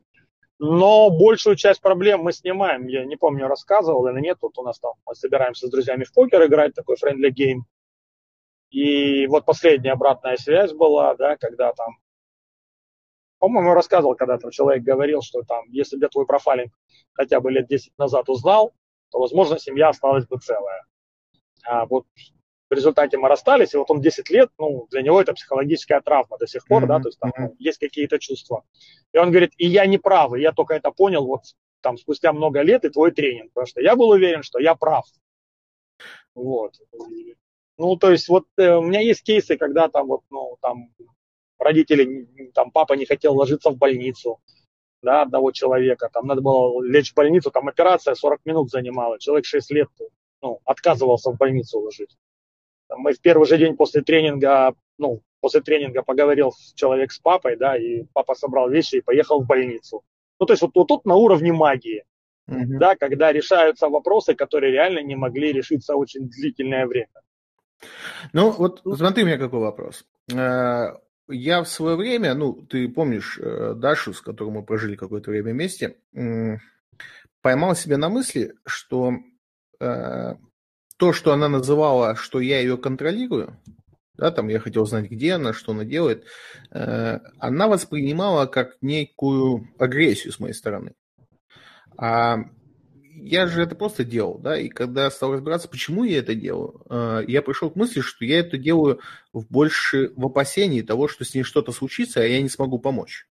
Но 0.59 1.09
большую 1.09 1.55
часть 1.55 1.81
проблем 1.81 2.21
мы 2.21 2.31
снимаем. 2.31 2.85
Я 2.87 3.05
не 3.05 3.15
помню, 3.15 3.47
рассказывал 3.47 4.07
или 4.07 4.21
нет. 4.21 4.37
Вот 4.41 4.55
у 4.59 4.63
нас 4.63 4.79
там 4.79 4.93
мы 5.05 5.15
собираемся 5.15 5.67
с 5.67 5.71
друзьями 5.71 6.03
в 6.03 6.13
покер 6.13 6.45
играть, 6.45 6.75
такой 6.75 6.95
friendly 6.95 7.31
game. 7.31 7.61
И 8.73 9.27
вот 9.27 9.45
последняя 9.45 9.91
обратная 9.91 10.35
связь 10.35 10.73
была, 10.73 11.13
да, 11.13 11.37
когда 11.37 11.73
там, 11.73 11.95
по-моему, 13.37 13.75
рассказывал, 13.75 14.15
когда 14.15 14.39
там 14.39 14.49
человек 14.49 14.83
говорил, 14.83 15.21
что 15.21 15.43
там, 15.43 15.65
если 15.69 15.95
бы 15.95 16.05
я 16.05 16.09
твой 16.09 16.25
профайлинг 16.25 16.73
хотя 17.13 17.39
бы 17.39 17.51
лет 17.51 17.67
10 17.67 17.95
назад 17.99 18.29
узнал, 18.29 18.73
то, 19.11 19.19
возможно, 19.19 19.59
семья 19.59 19.89
осталась 19.89 20.25
бы 20.25 20.39
целая. 20.39 20.85
А 21.67 21.85
вот 21.85 22.07
в 22.67 22.73
результате 22.73 23.19
мы 23.19 23.29
расстались, 23.29 23.75
и 23.75 23.77
вот 23.77 23.91
он 23.91 24.01
10 24.01 24.27
лет, 24.31 24.49
ну, 24.57 24.87
для 24.89 25.03
него 25.03 25.21
это 25.21 25.33
психологическая 25.33 26.01
травма 26.01 26.39
до 26.39 26.47
сих 26.47 26.65
пор, 26.65 26.85
mm-hmm. 26.85 26.87
да, 26.87 26.99
то 26.99 27.09
есть 27.09 27.19
там 27.19 27.31
ну, 27.37 27.55
есть 27.59 27.77
какие-то 27.77 28.17
чувства. 28.17 28.63
И 29.13 29.19
он 29.19 29.29
говорит, 29.29 29.51
и 29.57 29.67
я 29.67 29.85
не 29.85 29.99
прав, 29.99 30.33
и 30.33 30.41
я 30.41 30.51
только 30.51 30.73
это 30.73 30.89
понял 30.89 31.27
вот 31.27 31.43
там 31.81 31.95
спустя 31.99 32.33
много 32.33 32.61
лет 32.61 32.85
и 32.85 32.89
твой 32.89 33.11
тренинг, 33.11 33.53
потому 33.53 33.67
что 33.67 33.81
я 33.81 33.95
был 33.95 34.09
уверен, 34.09 34.41
что 34.41 34.57
я 34.57 34.73
прав. 34.73 35.05
Вот. 36.33 36.79
Ну, 37.77 37.95
то 37.95 38.11
есть 38.11 38.27
вот 38.29 38.45
э, 38.57 38.75
у 38.75 38.81
меня 38.83 38.99
есть 38.99 39.23
кейсы, 39.23 39.57
когда 39.57 39.87
там 39.87 40.07
вот, 40.07 40.21
ну, 40.29 40.57
там 40.61 40.89
родители, 41.57 42.27
там 42.53 42.71
папа 42.71 42.93
не 42.93 43.05
хотел 43.05 43.35
ложиться 43.35 43.71
в 43.71 43.77
больницу, 43.77 44.39
да, 45.01 45.23
одного 45.23 45.51
человека, 45.51 46.09
там 46.11 46.27
надо 46.27 46.41
было 46.41 46.81
лечь 46.83 47.11
в 47.11 47.15
больницу, 47.15 47.51
там 47.51 47.67
операция 47.67 48.15
40 48.15 48.45
минут 48.45 48.69
занимала, 48.69 49.19
человек 49.19 49.45
6 49.45 49.71
лет, 49.71 49.89
ну, 50.41 50.59
отказывался 50.65 51.31
в 51.31 51.37
больницу 51.37 51.79
ложить. 51.79 52.15
Мы 52.89 53.13
в 53.13 53.21
первый 53.21 53.47
же 53.47 53.57
день 53.57 53.75
после 53.75 54.01
тренинга, 54.01 54.75
ну, 54.97 55.21
после 55.41 55.61
тренинга 55.61 56.03
поговорил 56.03 56.53
человек 56.75 57.11
с 57.11 57.19
папой, 57.19 57.57
да, 57.57 57.75
и 57.75 58.03
папа 58.13 58.35
собрал 58.35 58.69
вещи 58.69 58.97
и 58.97 59.01
поехал 59.01 59.41
в 59.41 59.47
больницу. 59.47 60.03
Ну, 60.39 60.45
то 60.45 60.53
есть 60.53 60.61
вот, 60.61 60.71
вот 60.75 60.87
тут 60.87 61.05
на 61.05 61.15
уровне 61.15 61.53
магии, 61.53 62.05
mm-hmm. 62.49 62.77
да, 62.79 62.95
когда 62.95 63.31
решаются 63.31 63.89
вопросы, 63.89 64.35
которые 64.35 64.71
реально 64.71 64.99
не 64.99 65.15
могли 65.15 65.51
решиться 65.51 65.95
очень 65.95 66.29
длительное 66.29 66.85
время. 66.85 67.21
Ну, 68.33 68.51
вот 68.51 68.81
смотри, 68.95 69.23
у 69.23 69.25
меня 69.27 69.37
какой 69.37 69.59
вопрос. 69.59 70.05
Э, 70.31 70.93
я 71.27 71.63
в 71.63 71.69
свое 71.69 71.95
время, 71.95 72.33
ну, 72.33 72.53
ты 72.53 72.87
помнишь 72.89 73.39
э, 73.41 73.73
Дашу, 73.75 74.13
с 74.13 74.21
которой 74.21 74.51
мы 74.51 74.63
прожили 74.63 74.95
какое-то 74.95 75.31
время 75.31 75.51
вместе, 75.51 75.97
поймал 77.41 77.75
себя 77.75 77.97
на 77.97 78.09
мысли, 78.09 78.55
что 78.65 79.13
э, 79.79 80.35
то, 80.97 81.13
что 81.13 81.33
она 81.33 81.49
называла, 81.49 82.15
что 82.15 82.39
я 82.39 82.59
ее 82.59 82.77
контролирую, 82.77 83.59
да, 84.15 84.31
там 84.31 84.47
я 84.47 84.59
хотел 84.59 84.85
знать, 84.85 85.09
где 85.09 85.33
она, 85.33 85.53
что 85.53 85.71
она 85.71 85.83
делает, 85.83 86.25
э, 86.71 87.19
она 87.39 87.67
воспринимала 87.67 88.45
как 88.45 88.77
некую 88.81 89.67
агрессию 89.77 90.31
с 90.31 90.39
моей 90.39 90.53
стороны. 90.53 90.93
А 91.97 92.37
я 93.15 93.47
же 93.47 93.61
это 93.61 93.75
просто 93.75 94.03
делал, 94.03 94.37
да, 94.39 94.57
и 94.57 94.69
когда 94.69 95.09
стал 95.11 95.33
разбираться, 95.33 95.67
почему 95.67 96.03
я 96.03 96.19
это 96.19 96.35
делаю, 96.35 96.81
э, 96.89 97.23
я 97.27 97.41
пришел 97.41 97.69
к 97.69 97.75
мысли, 97.75 98.01
что 98.01 98.25
я 98.25 98.39
это 98.39 98.57
делаю 98.57 98.99
в 99.31 99.45
больше 99.47 100.11
в 100.15 100.25
опасении 100.25 100.81
того, 100.81 101.07
что 101.07 101.23
с 101.23 101.33
ней 101.33 101.43
что-то 101.43 101.71
случится, 101.71 102.21
а 102.21 102.25
я 102.25 102.41
не 102.41 102.49
смогу 102.49 102.79
помочь. 102.79 103.27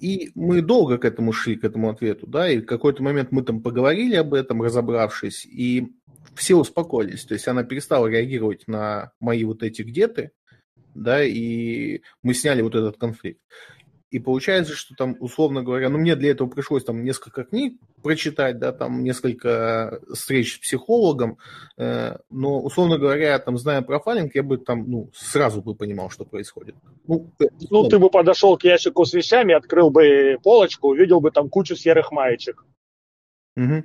И 0.00 0.30
мы 0.34 0.62
долго 0.62 0.98
к 0.98 1.04
этому 1.04 1.32
шли, 1.32 1.56
к 1.56 1.64
этому 1.64 1.90
ответу, 1.90 2.26
да, 2.26 2.50
и 2.50 2.58
в 2.58 2.66
какой-то 2.66 3.02
момент 3.02 3.32
мы 3.32 3.42
там 3.42 3.62
поговорили 3.62 4.16
об 4.16 4.34
этом, 4.34 4.62
разобравшись, 4.62 5.44
и 5.46 5.92
все 6.34 6.56
успокоились. 6.56 7.24
То 7.24 7.34
есть 7.34 7.46
она 7.48 7.64
перестала 7.64 8.06
реагировать 8.06 8.66
на 8.66 9.12
мои 9.20 9.44
вот 9.44 9.62
эти 9.62 9.82
где-то, 9.82 10.30
да, 10.94 11.22
и 11.22 12.00
мы 12.22 12.34
сняли 12.34 12.62
вот 12.62 12.74
этот 12.74 12.96
конфликт. 12.96 13.40
И 14.10 14.18
получается, 14.18 14.74
что 14.74 14.96
там, 14.96 15.16
условно 15.20 15.62
говоря, 15.62 15.88
ну, 15.88 15.98
мне 15.98 16.16
для 16.16 16.32
этого 16.32 16.48
пришлось 16.48 16.82
там 16.82 17.04
несколько 17.04 17.44
книг 17.44 17.78
прочитать, 18.02 18.58
да, 18.58 18.72
там 18.72 19.04
несколько 19.04 20.00
встреч 20.12 20.56
с 20.56 20.58
психологом, 20.58 21.38
э, 21.76 22.16
но, 22.28 22.60
условно 22.60 22.98
говоря, 22.98 23.38
там, 23.38 23.56
зная 23.56 23.82
профайлинг, 23.82 24.34
я 24.34 24.42
бы 24.42 24.58
там, 24.58 24.90
ну, 24.90 25.10
сразу 25.14 25.62
бы 25.62 25.76
понимал, 25.76 26.10
что 26.10 26.24
происходит. 26.24 26.74
Ну, 27.06 27.30
э, 27.38 27.44
ну 27.70 27.88
ты 27.88 28.00
бы 28.00 28.10
подошел 28.10 28.58
к 28.58 28.64
ящику 28.64 29.04
с 29.04 29.14
вещами, 29.14 29.54
открыл 29.54 29.90
бы 29.90 30.38
полочку, 30.42 30.88
увидел 30.88 31.20
бы 31.20 31.30
там 31.30 31.48
кучу 31.48 31.76
серых 31.76 32.10
маечек. 32.10 32.64
Угу. 33.56 33.84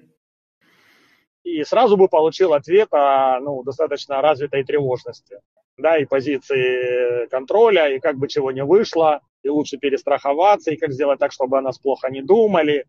И 1.43 1.63
сразу 1.65 1.97
бы 1.97 2.07
получил 2.07 2.53
ответ 2.53 2.87
о, 2.91 3.39
ну, 3.41 3.61
достаточно 3.61 4.19
развитой 4.21 4.63
тревожности, 4.63 5.39
да, 5.77 5.99
и 5.99 6.05
позиции 6.05 7.27
контроля, 7.27 7.95
и 7.95 7.99
как 7.99 8.17
бы 8.17 8.27
чего 8.27 8.51
не 8.51 8.63
вышло, 8.63 9.21
и 9.45 9.49
лучше 9.49 9.77
перестраховаться, 9.77 10.71
и 10.71 10.75
как 10.75 10.91
сделать 10.91 11.19
так, 11.19 11.31
чтобы 11.31 11.59
о 11.59 11.61
нас 11.61 11.77
плохо 11.77 12.09
не 12.09 12.23
думали, 12.23 12.85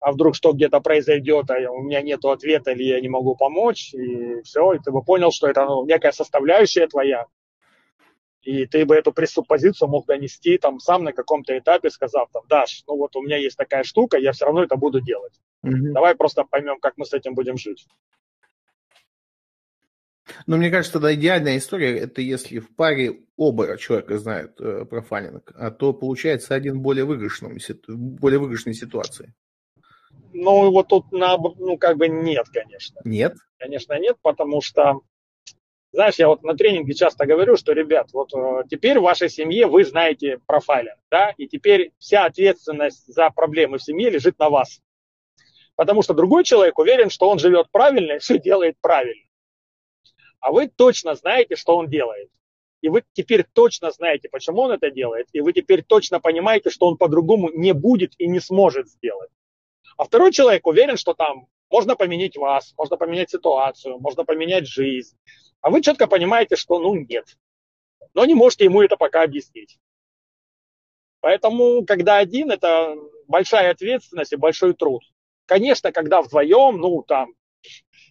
а 0.00 0.10
вдруг 0.12 0.34
что 0.34 0.52
где-то 0.52 0.80
произойдет, 0.80 1.50
а 1.50 1.70
у 1.70 1.82
меня 1.82 2.02
нет 2.02 2.24
ответа 2.24 2.72
или 2.72 2.82
я 2.82 3.00
не 3.00 3.08
могу 3.08 3.36
помочь, 3.36 3.94
и 3.94 4.42
все, 4.42 4.72
и 4.72 4.78
ты 4.80 4.90
бы 4.90 5.02
понял, 5.04 5.30
что 5.30 5.46
это 5.46 5.64
ну, 5.66 5.86
некая 5.86 6.10
составляющая 6.10 6.88
твоя, 6.88 7.26
и 8.42 8.66
ты 8.66 8.84
бы 8.84 8.96
эту 8.96 9.12
пресуппозицию 9.12 9.88
мог 9.88 10.06
донести 10.06 10.58
там 10.58 10.80
сам 10.80 11.04
на 11.04 11.12
каком-то 11.12 11.56
этапе, 11.56 11.90
сказав 11.90 12.28
там, 12.32 12.42
Даш, 12.48 12.82
ну 12.88 12.96
вот 12.96 13.14
у 13.14 13.22
меня 13.22 13.36
есть 13.36 13.56
такая 13.56 13.84
штука, 13.84 14.18
я 14.18 14.32
все 14.32 14.46
равно 14.46 14.64
это 14.64 14.74
буду 14.76 15.00
делать. 15.00 15.34
Mm-hmm. 15.64 15.92
Давай 15.92 16.16
просто 16.16 16.44
поймем, 16.44 16.80
как 16.80 16.94
мы 16.96 17.04
с 17.04 17.12
этим 17.12 17.34
будем 17.34 17.56
жить. 17.56 17.86
Ну, 20.46 20.56
мне 20.56 20.70
кажется, 20.70 20.94
тогда 20.94 21.14
идеальная 21.14 21.58
история, 21.58 21.98
это 21.98 22.20
если 22.22 22.58
в 22.58 22.74
паре 22.74 23.20
оба 23.36 23.76
человека 23.78 24.18
знают 24.18 24.60
э, 24.60 24.84
про 24.84 25.02
фанинг, 25.02 25.52
а 25.54 25.70
то 25.70 25.92
получается 25.92 26.54
один 26.54 26.80
более 26.80 27.04
выигрышном, 27.04 27.58
более 27.88 28.38
выигрышной 28.38 28.74
ситуации. 28.74 29.34
Ну, 30.32 30.70
вот 30.70 30.88
тут, 30.88 31.10
на, 31.12 31.36
ну, 31.36 31.76
как 31.76 31.96
бы 31.96 32.08
нет, 32.08 32.46
конечно. 32.52 33.00
Нет? 33.04 33.36
Конечно, 33.58 33.98
нет, 33.98 34.16
потому 34.22 34.60
что 34.60 35.00
знаешь, 35.92 36.14
я 36.16 36.28
вот 36.28 36.42
на 36.44 36.54
тренинге 36.56 36.94
часто 36.94 37.26
говорю, 37.26 37.56
что, 37.56 37.72
ребят, 37.72 38.10
вот 38.12 38.32
э, 38.32 38.62
теперь 38.70 39.00
в 39.00 39.02
вашей 39.02 39.28
семье 39.28 39.66
вы 39.66 39.84
знаете 39.84 40.38
профайлинг, 40.46 40.98
да, 41.10 41.34
и 41.36 41.48
теперь 41.48 41.92
вся 41.98 42.26
ответственность 42.26 43.12
за 43.12 43.30
проблемы 43.30 43.78
в 43.78 43.82
семье 43.82 44.10
лежит 44.10 44.38
на 44.38 44.50
вас. 44.50 44.80
Потому 45.74 46.02
что 46.02 46.14
другой 46.14 46.44
человек 46.44 46.78
уверен, 46.78 47.10
что 47.10 47.28
он 47.28 47.38
живет 47.38 47.70
правильно 47.72 48.12
и 48.12 48.18
все 48.18 48.38
делает 48.38 48.76
правильно. 48.80 49.24
А 50.40 50.52
вы 50.52 50.68
точно 50.68 51.14
знаете, 51.14 51.56
что 51.56 51.76
он 51.76 51.88
делает. 51.88 52.30
И 52.80 52.88
вы 52.88 53.04
теперь 53.12 53.44
точно 53.44 53.90
знаете, 53.90 54.28
почему 54.28 54.62
он 54.62 54.72
это 54.72 54.90
делает. 54.90 55.28
И 55.32 55.40
вы 55.40 55.52
теперь 55.52 55.82
точно 55.82 56.18
понимаете, 56.18 56.70
что 56.70 56.86
он 56.86 56.96
по-другому 56.96 57.50
не 57.50 57.74
будет 57.74 58.14
и 58.18 58.26
не 58.26 58.40
сможет 58.40 58.88
сделать. 58.88 59.30
А 59.96 60.04
второй 60.04 60.32
человек 60.32 60.66
уверен, 60.66 60.96
что 60.96 61.12
там 61.12 61.46
можно 61.70 61.94
поменять 61.94 62.36
вас, 62.36 62.72
можно 62.76 62.96
поменять 62.96 63.30
ситуацию, 63.30 63.98
можно 63.98 64.24
поменять 64.24 64.66
жизнь. 64.66 65.16
А 65.60 65.70
вы 65.70 65.82
четко 65.82 66.06
понимаете, 66.06 66.56
что 66.56 66.78
ну 66.78 66.94
нет. 66.94 67.36
Но 68.14 68.24
не 68.24 68.34
можете 68.34 68.64
ему 68.64 68.82
это 68.82 68.96
пока 68.96 69.22
объяснить. 69.22 69.78
Поэтому, 71.20 71.84
когда 71.84 72.16
один, 72.16 72.50
это 72.50 72.96
большая 73.28 73.70
ответственность 73.72 74.32
и 74.32 74.36
большой 74.36 74.72
труд. 74.72 75.02
Конечно, 75.44 75.92
когда 75.92 76.22
вдвоем, 76.22 76.78
ну 76.78 77.02
там, 77.02 77.34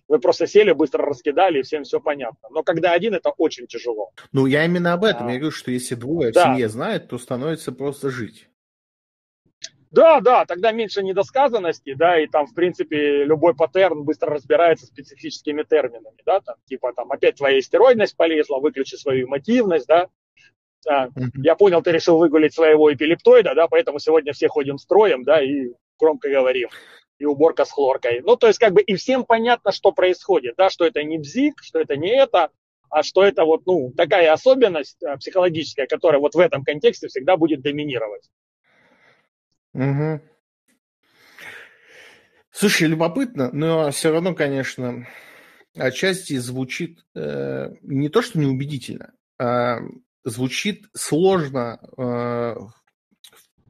вы 0.09 0.19
просто 0.19 0.47
сели, 0.47 0.71
быстро 0.71 1.05
раскидали, 1.05 1.59
и 1.59 1.61
всем 1.61 1.83
все 1.83 2.01
понятно. 2.01 2.49
Но 2.49 2.63
когда 2.63 2.91
один, 2.91 3.13
это 3.13 3.29
очень 3.29 3.67
тяжело. 3.67 4.11
Ну, 4.31 4.47
я 4.47 4.65
именно 4.65 4.93
об 4.93 5.03
этом. 5.03 5.27
А. 5.27 5.31
Я 5.31 5.37
говорю, 5.37 5.55
что 5.55 5.71
если 5.71 5.95
двое 5.95 6.31
да. 6.31 6.41
в 6.41 6.55
семье 6.55 6.67
знают, 6.67 7.07
то 7.07 7.17
становится 7.19 7.71
просто 7.71 8.09
жить. 8.09 8.49
Да, 9.91 10.19
да, 10.19 10.45
тогда 10.45 10.71
меньше 10.71 11.01
недосказанности, 11.01 11.93
да, 11.95 12.19
и 12.19 12.27
там, 12.27 12.45
в 12.45 12.53
принципе, 12.53 13.23
любой 13.23 13.55
паттерн 13.55 14.03
быстро 14.03 14.31
разбирается 14.31 14.85
специфическими 14.85 15.63
терминами, 15.63 16.17
да, 16.27 16.41
там, 16.41 16.57
типа, 16.65 16.93
там, 16.93 17.11
опять 17.11 17.37
твоя 17.37 17.59
стероидность 17.59 18.15
полезла, 18.15 18.59
выключи 18.59 18.95
свою 18.97 19.25
эмотивность, 19.25 19.87
да, 19.87 20.07
а, 20.87 21.09
я 21.37 21.55
понял, 21.55 21.81
ты 21.81 21.91
решил 21.91 22.19
выгулить 22.19 22.53
своего 22.53 22.93
эпилептоида, 22.93 23.55
да, 23.55 23.67
поэтому 23.67 23.97
сегодня 23.97 24.31
все 24.31 24.47
ходим 24.47 24.77
строем, 24.77 25.23
да, 25.23 25.41
и 25.41 25.71
громко 25.99 26.29
говорим, 26.29 26.69
и 27.19 27.25
уборка 27.25 27.65
с 27.65 27.71
хлоркой. 27.71 28.21
Ну, 28.21 28.35
то 28.35 28.47
есть, 28.47 28.59
как 28.59 28.73
бы, 28.73 28.81
и 28.81 28.95
всем 28.95 29.25
понятно, 29.25 29.71
что 29.71 29.91
происходит, 29.91 30.55
да, 30.57 30.69
что 30.69 30.85
это 30.85 31.03
не 31.03 31.17
бзик, 31.17 31.61
что 31.61 31.79
это 31.79 31.95
не 31.95 32.09
это, 32.09 32.49
а 32.89 33.03
что 33.03 33.23
это 33.23 33.43
вот, 33.45 33.65
ну, 33.65 33.93
такая 33.95 34.31
особенность 34.33 35.03
а, 35.03 35.17
психологическая, 35.17 35.85
которая 35.85 36.19
вот 36.19 36.33
в 36.33 36.39
этом 36.39 36.63
контексте 36.63 37.07
всегда 37.07 37.37
будет 37.37 37.61
доминировать. 37.61 38.29
Угу. 39.73 40.21
Слушай, 42.51 42.87
любопытно, 42.87 43.51
но 43.53 43.91
все 43.91 44.11
равно, 44.11 44.33
конечно, 44.33 45.07
отчасти 45.77 46.37
звучит 46.37 47.05
э, 47.15 47.69
не 47.83 48.09
то, 48.09 48.21
что 48.21 48.39
неубедительно, 48.39 49.13
а 49.37 49.79
звучит 50.23 50.85
сложно. 50.93 51.79
Э, 51.97 52.55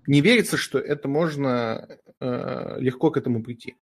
не 0.08 0.22
верится, 0.22 0.58
что 0.58 0.80
это 0.80 1.08
можно 1.08 1.86
э, 1.88 2.09
легко 2.22 3.12
к 3.12 3.18
этому 3.18 3.44
прийти. 3.44 3.76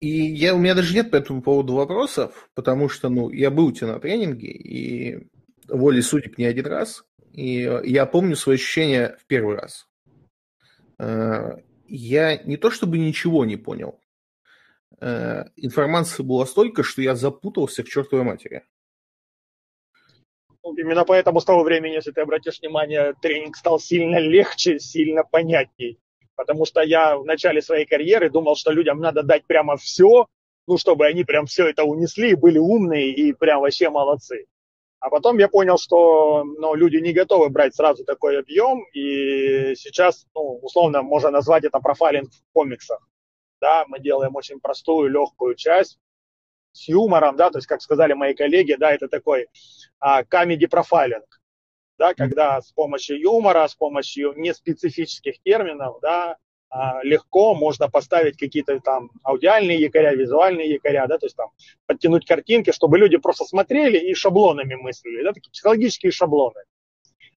И 0.00 0.08
я, 0.08 0.54
у 0.54 0.58
меня 0.58 0.74
даже 0.74 0.94
нет 0.94 1.10
по 1.10 1.16
этому 1.16 1.42
поводу 1.42 1.74
вопросов, 1.74 2.48
потому 2.54 2.88
что 2.88 3.10
ну, 3.10 3.28
я 3.30 3.50
был 3.50 3.66
у 3.66 3.72
тебя 3.72 3.88
на 3.88 4.00
тренинге, 4.00 4.48
и 4.48 5.28
волей 5.68 6.00
судеб 6.00 6.38
не 6.38 6.46
один 6.46 6.66
раз, 6.66 7.04
и 7.32 7.62
э, 7.64 7.82
я 7.84 8.06
помню 8.06 8.34
свои 8.34 8.56
ощущения 8.56 9.16
в 9.20 9.26
первый 9.26 9.56
раз. 9.56 9.88
Э, 10.98 11.58
я 11.86 12.36
не 12.44 12.56
то 12.56 12.70
чтобы 12.70 12.98
ничего 12.98 13.44
не 13.44 13.56
понял. 13.56 14.00
Э, 15.00 15.44
информации 15.56 16.22
было 16.22 16.46
столько, 16.46 16.82
что 16.82 17.02
я 17.02 17.14
запутался 17.14 17.82
к 17.82 17.88
чертовой 17.88 18.24
матери. 18.24 18.64
Именно 20.62 21.04
поэтому 21.04 21.40
с 21.40 21.44
того 21.44 21.62
времени, 21.62 21.94
если 21.94 22.10
ты 22.10 22.20
обратишь 22.20 22.60
внимание, 22.60 23.14
тренинг 23.20 23.56
стал 23.56 23.78
сильно 23.78 24.18
легче, 24.18 24.78
сильно 24.78 25.24
понятней. 25.24 25.98
Потому 26.36 26.64
что 26.64 26.80
я 26.82 27.16
в 27.16 27.24
начале 27.24 27.62
своей 27.62 27.86
карьеры 27.86 28.30
думал, 28.30 28.56
что 28.56 28.70
людям 28.70 28.98
надо 29.00 29.22
дать 29.22 29.44
прямо 29.46 29.76
все, 29.76 30.26
ну, 30.66 30.78
чтобы 30.78 31.06
они 31.06 31.24
прям 31.24 31.46
все 31.46 31.68
это 31.68 31.84
унесли, 31.84 32.34
были 32.34 32.58
умные 32.58 33.10
и 33.10 33.32
прям 33.32 33.60
вообще 33.60 33.90
молодцы. 33.90 34.46
А 35.00 35.08
потом 35.08 35.38
я 35.38 35.48
понял, 35.48 35.78
что 35.78 36.44
ну, 36.44 36.74
люди 36.74 36.98
не 36.98 37.12
готовы 37.12 37.48
брать 37.48 37.74
сразу 37.74 38.04
такой 38.04 38.38
объем, 38.38 38.84
и 38.92 39.74
сейчас, 39.74 40.26
ну, 40.34 40.58
условно, 40.62 41.02
можно 41.02 41.30
назвать 41.30 41.64
это 41.64 41.80
профайлинг 41.80 42.30
в 42.30 42.52
комиксах. 42.52 43.00
Да, 43.60 43.84
мы 43.88 43.98
делаем 43.98 44.36
очень 44.36 44.60
простую, 44.60 45.10
легкую 45.10 45.54
часть 45.54 45.98
с 46.72 46.88
юмором, 46.88 47.36
да, 47.36 47.50
то 47.50 47.58
есть, 47.58 47.66
как 47.66 47.82
сказали 47.82 48.12
мои 48.12 48.34
коллеги, 48.34 48.76
да, 48.78 48.92
это 48.92 49.08
такой 49.08 49.48
а, 49.98 50.22
comedy 50.22 50.68
профайлинг, 50.68 51.40
да, 51.98 52.14
когда 52.14 52.60
с 52.60 52.72
помощью 52.72 53.20
юмора, 53.20 53.66
с 53.66 53.74
помощью 53.74 54.34
неспецифических 54.36 55.40
терминов, 55.42 55.98
да, 56.00 56.36
а, 56.70 57.02
легко 57.02 57.54
можно 57.54 57.88
поставить 57.88 58.36
какие-то 58.36 58.78
там 58.80 59.10
аудиальные 59.24 59.80
якоря, 59.80 60.14
визуальные 60.14 60.70
якоря, 60.70 61.06
да, 61.08 61.18
то 61.18 61.26
есть 61.26 61.36
там 61.36 61.50
подтянуть 61.86 62.24
картинки, 62.24 62.70
чтобы 62.70 62.98
люди 62.98 63.16
просто 63.16 63.44
смотрели 63.44 63.98
и 63.98 64.14
шаблонами 64.14 64.76
мыслили, 64.76 65.24
да, 65.24 65.32
такие 65.32 65.50
психологические 65.50 66.12
шаблоны. 66.12 66.62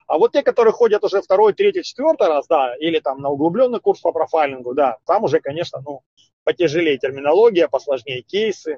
А 0.06 0.20
вот 0.20 0.34
те, 0.34 0.44
которые 0.44 0.74
ходят 0.74 1.04
уже 1.04 1.22
второй, 1.22 1.54
третий, 1.54 1.82
четвертый 1.82 2.28
раз, 2.28 2.46
да, 2.48 2.76
или 2.76 3.00
там 3.00 3.22
на 3.22 3.30
углубленный 3.30 3.80
курс 3.80 4.02
по 4.02 4.12
профайлингу, 4.12 4.76
да, 4.76 4.98
там 5.06 5.24
уже, 5.24 5.40
конечно, 5.40 5.82
ну, 5.84 6.02
потяжелее 6.44 6.98
терминология, 6.98 7.68
посложнее 7.68 8.22
кейсы. 8.22 8.78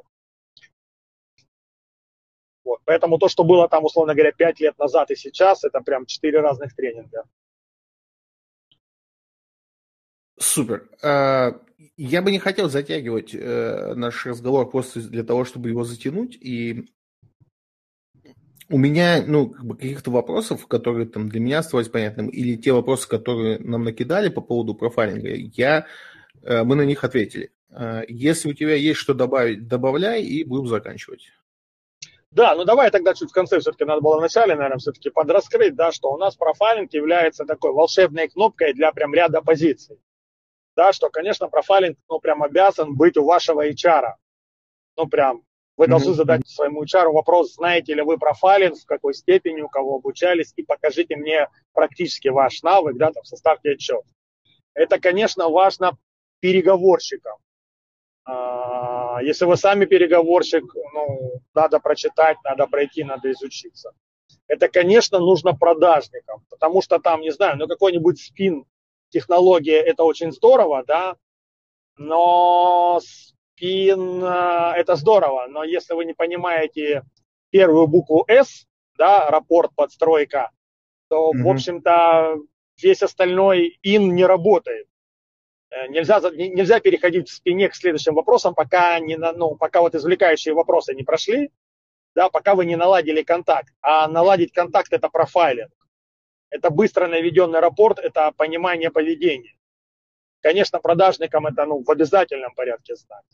Вот. 2.65 2.81
Поэтому 2.83 3.17
то, 3.19 3.29
что 3.29 3.43
было 3.43 3.69
там, 3.69 3.85
условно 3.85 4.13
говоря, 4.13 4.31
пять 4.31 4.59
лет 4.59 4.77
назад 4.77 5.11
и 5.11 5.15
сейчас, 5.15 5.63
это 5.63 5.79
прям 5.81 6.05
четыре 6.05 6.41
разных 6.41 6.75
тренинга. 6.75 7.23
Супер. 10.37 10.89
А, 11.01 11.61
я 11.95 12.21
бы 12.21 12.31
не 12.31 12.39
хотел 12.39 12.69
затягивать 12.69 13.33
э, 13.33 13.93
наш 13.95 14.25
разговор 14.25 14.69
просто 14.69 14.99
для 14.99 15.23
того, 15.23 15.45
чтобы 15.45 15.69
его 15.69 15.83
затянуть. 15.83 16.35
И 16.41 16.89
у 18.69 18.77
меня, 18.77 19.23
ну, 19.25 19.49
как 19.49 19.63
бы 19.63 19.75
каких-то 19.77 20.11
вопросов, 20.11 20.67
которые 20.67 21.07
там 21.07 21.29
для 21.29 21.39
меня 21.39 21.59
оставались 21.59 21.89
понятным, 21.89 22.27
или 22.27 22.57
те 22.57 22.73
вопросы, 22.73 23.07
которые 23.07 23.59
нам 23.59 23.83
накидали 23.83 24.29
по 24.29 24.41
поводу 24.41 24.73
профайлинга, 24.73 25.35
я, 25.35 25.85
э, 26.41 26.63
мы 26.63 26.75
на 26.75 26.81
них 26.81 27.03
ответили. 27.03 27.51
А, 27.69 28.01
если 28.07 28.49
у 28.49 28.53
тебя 28.53 28.73
есть 28.73 28.99
что 28.99 29.13
добавить, 29.13 29.67
добавляй, 29.67 30.23
и 30.23 30.43
будем 30.43 30.67
заканчивать. 30.67 31.31
Да, 32.35 32.53
ну 32.53 32.65
давай 32.65 32.91
тогда 32.91 33.15
чуть 33.15 33.31
в 33.31 33.33
конце 33.33 33.59
все-таки 33.59 33.85
надо 33.85 34.01
было 34.01 34.17
вначале, 34.17 34.55
наверное, 34.55 34.77
все-таки 34.77 35.09
подраскрыть, 35.09 35.75
да, 35.75 35.91
что 35.91 36.11
у 36.11 36.17
нас 36.17 36.35
профайлинг 36.35 36.93
является 36.93 37.45
такой 37.45 37.71
волшебной 37.71 38.27
кнопкой 38.27 38.73
для 38.73 38.91
прям 38.91 39.13
ряда 39.13 39.41
позиций 39.41 39.99
да, 40.75 40.93
что, 40.93 41.09
конечно, 41.09 41.47
профайлинг, 41.47 41.97
ну, 42.09 42.19
прям 42.19 42.43
обязан 42.43 42.95
быть 42.95 43.17
у 43.17 43.25
вашего 43.25 43.67
HR. 43.67 44.13
Ну, 44.97 45.07
прям, 45.07 45.43
вы 45.77 45.87
должны 45.87 46.13
задать 46.13 46.47
своему 46.47 46.83
HR 46.83 47.11
вопрос, 47.11 47.55
знаете 47.55 47.93
ли 47.93 48.01
вы 48.01 48.17
профайлинг, 48.17 48.77
в 48.77 48.85
какой 48.85 49.13
степени, 49.13 49.61
у 49.61 49.69
кого 49.69 49.95
обучались, 49.95 50.53
и 50.55 50.63
покажите 50.63 51.15
мне 51.15 51.47
практически 51.73 52.27
ваш 52.27 52.61
навык, 52.61 52.97
да, 52.97 53.11
там, 53.11 53.23
составьте 53.23 53.71
отчет. 53.71 54.03
Это, 54.73 54.99
конечно, 54.99 55.49
важно 55.49 55.97
переговорщикам. 56.39 57.37
А, 58.25 59.19
если 59.21 59.45
вы 59.45 59.55
сами 59.55 59.85
переговорщик, 59.85 60.63
ну, 60.93 61.41
надо 61.53 61.79
прочитать, 61.79 62.37
надо 62.43 62.67
пройти, 62.67 63.03
надо 63.03 63.31
изучиться. 63.31 63.91
Это, 64.47 64.67
конечно, 64.67 65.19
нужно 65.19 65.53
продажникам, 65.53 66.43
потому 66.49 66.81
что 66.81 66.99
там, 66.99 67.21
не 67.21 67.31
знаю, 67.31 67.57
ну 67.57 67.67
какой-нибудь 67.67 68.19
спин 68.19 68.65
технология 69.09 69.79
это 69.79 70.03
очень 70.03 70.31
здорово, 70.31 70.83
да, 70.85 71.15
но 71.97 72.99
спин 73.01 74.23
э, 74.23 74.73
это 74.75 74.95
здорово, 74.95 75.47
но 75.47 75.63
если 75.63 75.93
вы 75.93 76.05
не 76.05 76.13
понимаете 76.13 77.03
первую 77.49 77.87
букву 77.87 78.25
S, 78.27 78.65
да, 78.97 79.29
рапорт, 79.29 79.71
подстройка, 79.75 80.51
то, 81.09 81.31
mm-hmm. 81.31 81.41
в 81.43 81.47
общем-то, 81.47 82.37
весь 82.81 83.01
остальной 83.01 83.77
ин 83.83 84.15
не 84.15 84.25
работает. 84.25 84.87
Э, 85.75 85.87
нельзя, 85.87 86.21
нельзя 86.31 86.79
переходить 86.79 87.29
в 87.29 87.33
спине 87.33 87.67
к 87.67 87.75
следующим 87.75 88.15
вопросам, 88.15 88.55
пока, 88.55 88.99
не, 88.99 89.17
ну, 89.17 89.55
пока 89.55 89.81
вот 89.81 89.93
извлекающие 89.93 90.53
вопросы 90.53 90.95
не 90.95 91.03
прошли, 91.03 91.51
да, 92.15 92.29
пока 92.29 92.55
вы 92.55 92.65
не 92.65 92.77
наладили 92.77 93.23
контакт. 93.23 93.73
А 93.81 94.07
наладить 94.07 94.53
контакт– 94.53 94.87
это 94.93 95.09
профайлинг. 95.09 95.71
Это 96.49 96.69
быстро 96.69 97.07
наведенный 97.07 97.59
рапорт, 97.59 97.99
это 97.99 98.31
понимание 98.37 98.89
поведения. 98.89 99.57
Конечно, 100.41 100.79
продажникам 100.79 101.45
это 101.47 101.65
ну, 101.65 101.83
в 101.83 101.91
обязательном 101.91 102.53
порядке 102.55 102.95
знать. 102.95 103.25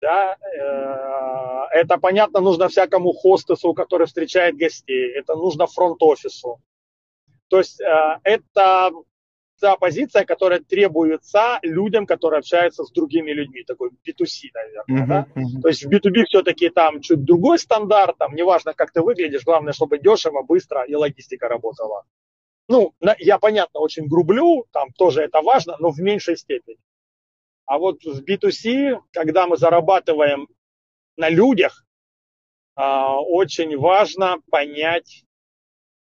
Да, 0.00 0.36
э, 0.36 1.80
это 1.80 1.98
понятно 1.98 2.40
нужно 2.40 2.68
всякому 2.68 3.12
хостесу, 3.12 3.74
который 3.74 4.06
встречает 4.06 4.56
гостей. 4.56 5.12
Это 5.12 5.34
нужно 5.34 5.66
фронт-офису. 5.66 6.62
То 7.48 7.58
есть 7.58 7.80
э, 7.80 8.20
это 8.22 8.90
та 9.60 9.76
позиция, 9.76 10.24
которая 10.24 10.60
требуется 10.60 11.58
людям, 11.62 12.06
которые 12.06 12.38
общаются 12.38 12.84
с 12.84 12.90
другими 12.90 13.32
людьми, 13.32 13.62
такой 13.64 13.90
B2C, 13.90 14.50
наверное, 14.54 15.04
uh-huh, 15.04 15.08
да? 15.08 15.26
uh-huh. 15.34 15.60
То 15.62 15.68
есть 15.68 15.84
в 15.84 15.90
B2B 15.90 16.24
все-таки 16.24 16.68
там 16.68 17.00
чуть 17.00 17.24
другой 17.24 17.58
стандарт, 17.58 18.18
там 18.18 18.34
неважно, 18.34 18.74
как 18.74 18.92
ты 18.92 19.02
выглядишь, 19.02 19.44
главное, 19.44 19.72
чтобы 19.72 19.98
дешево, 19.98 20.42
быстро 20.42 20.84
и 20.84 20.94
логистика 20.94 21.48
работала. 21.48 22.04
Ну, 22.68 22.94
я, 23.18 23.38
понятно, 23.38 23.80
очень 23.80 24.06
грублю, 24.06 24.66
там 24.72 24.90
тоже 24.92 25.22
это 25.22 25.40
важно, 25.40 25.76
но 25.78 25.90
в 25.90 25.98
меньшей 25.98 26.36
степени. 26.36 26.78
А 27.64 27.78
вот 27.78 28.02
в 28.04 28.22
B2C, 28.22 29.00
когда 29.12 29.46
мы 29.46 29.56
зарабатываем 29.56 30.48
на 31.16 31.28
людях, 31.28 31.84
а, 32.74 33.20
очень 33.20 33.76
важно 33.76 34.36
понять 34.50 35.24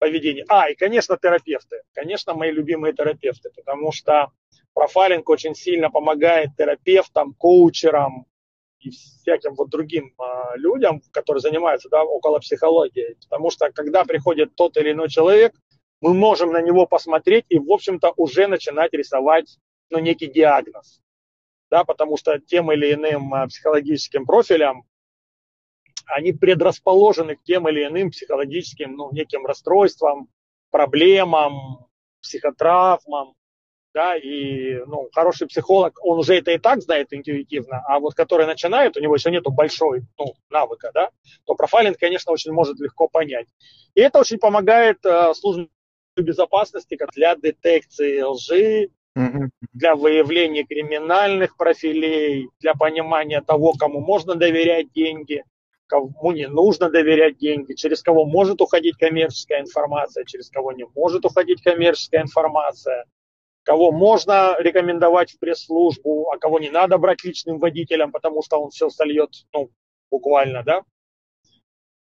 поведение. 0.02 0.44
А, 0.50 0.68
и, 0.68 0.74
конечно, 0.74 1.16
терапевты. 1.16 1.84
Конечно, 1.94 2.34
мои 2.34 2.52
любимые 2.52 2.92
терапевты, 2.92 3.52
потому 3.56 3.92
что 3.92 4.32
профайлинг 4.74 5.30
очень 5.30 5.54
сильно 5.54 5.92
помогает 5.92 6.50
терапевтам, 6.58 7.36
коучерам 7.36 8.26
и 8.80 8.90
всяким 8.90 9.54
вот 9.54 9.70
другим 9.70 10.16
а, 10.18 10.58
людям, 10.58 11.04
которые 11.12 11.42
занимаются 11.42 11.88
да, 11.90 12.04
около 12.04 12.40
психологии. 12.40 13.16
Потому 13.30 13.52
что 13.52 13.72
когда 13.72 14.04
приходит 14.04 14.56
тот 14.56 14.76
или 14.76 14.92
иной 14.92 15.08
человек, 15.08 15.54
мы 16.02 16.16
можем 16.16 16.52
на 16.52 16.64
него 16.64 16.88
посмотреть 16.88 17.46
и, 17.50 17.60
в 17.60 17.72
общем-то, 17.72 18.14
уже 18.18 18.48
начинать 18.48 18.94
рисовать 18.94 19.60
ну, 19.92 20.00
некий 20.00 20.26
диагноз. 20.26 21.00
Да, 21.70 21.84
потому 21.84 22.18
что 22.18 22.40
тем 22.40 22.72
или 22.72 22.92
иным 22.92 23.32
а, 23.36 23.46
психологическим 23.46 24.26
профилям 24.26 24.84
они 26.08 26.34
предрасположены 26.34 27.36
к 27.36 27.44
тем 27.44 27.68
или 27.68 27.86
иным 27.86 28.12
психологическим, 28.12 28.96
ну, 28.96 29.12
неким 29.12 29.46
расстройствам, 29.46 30.30
проблемам, 30.72 31.88
психотравмам, 32.22 33.34
да, 33.94 34.16
и, 34.16 34.76
ну, 34.86 35.10
хороший 35.14 35.48
психолог, 35.48 36.00
он 36.04 36.20
уже 36.20 36.38
это 36.38 36.52
и 36.52 36.58
так 36.58 36.82
знает 36.82 37.08
интуитивно, 37.12 37.84
а 37.86 38.00
вот 38.00 38.14
который 38.14 38.46
начинает, 38.46 38.96
у 38.96 39.02
него 39.02 39.16
еще 39.16 39.32
нету 39.32 39.52
большой, 39.52 40.04
ну, 40.18 40.34
навыка, 40.50 40.92
да, 40.94 41.10
то 41.46 41.56
профайлинг, 41.56 41.98
конечно, 41.98 42.32
очень 42.32 42.52
может 42.52 42.80
легко 42.80 43.08
понять. 43.08 43.48
И 43.96 44.02
это 44.02 44.20
очень 44.20 44.38
помогает 44.38 45.06
э, 45.06 45.34
службе 45.34 45.68
безопасности 46.16 46.96
как 46.96 47.12
для 47.12 47.36
детекции 47.36 48.22
лжи, 48.22 48.90
для 49.74 49.96
выявления 49.96 50.64
криминальных 50.64 51.58
профилей, 51.58 52.50
для 52.60 52.76
понимания 52.76 53.42
того, 53.42 53.74
кому 53.74 54.00
можно 54.00 54.36
доверять 54.36 54.92
деньги, 54.94 55.44
кому 55.92 56.32
не 56.32 56.48
нужно 56.48 56.90
доверять 56.90 57.38
деньги, 57.38 57.74
через 57.74 58.02
кого 58.02 58.26
может 58.26 58.62
уходить 58.62 58.96
коммерческая 58.98 59.62
информация, 59.62 60.24
через 60.24 60.50
кого 60.50 60.72
не 60.72 60.86
может 60.96 61.26
уходить 61.26 61.62
коммерческая 61.62 62.22
информация, 62.22 63.06
кого 63.64 63.92
можно 63.92 64.56
рекомендовать 64.60 65.32
в 65.32 65.40
пресс-службу, 65.40 66.32
а 66.32 66.38
кого 66.38 66.60
не 66.60 66.70
надо 66.70 66.98
брать 66.98 67.26
личным 67.26 67.60
водителем, 67.60 68.14
потому 68.14 68.42
что 68.42 68.58
он 68.62 68.70
все 68.70 68.90
сольет, 68.90 69.32
ну, 69.54 69.70
буквально, 70.10 70.64
да? 70.64 70.84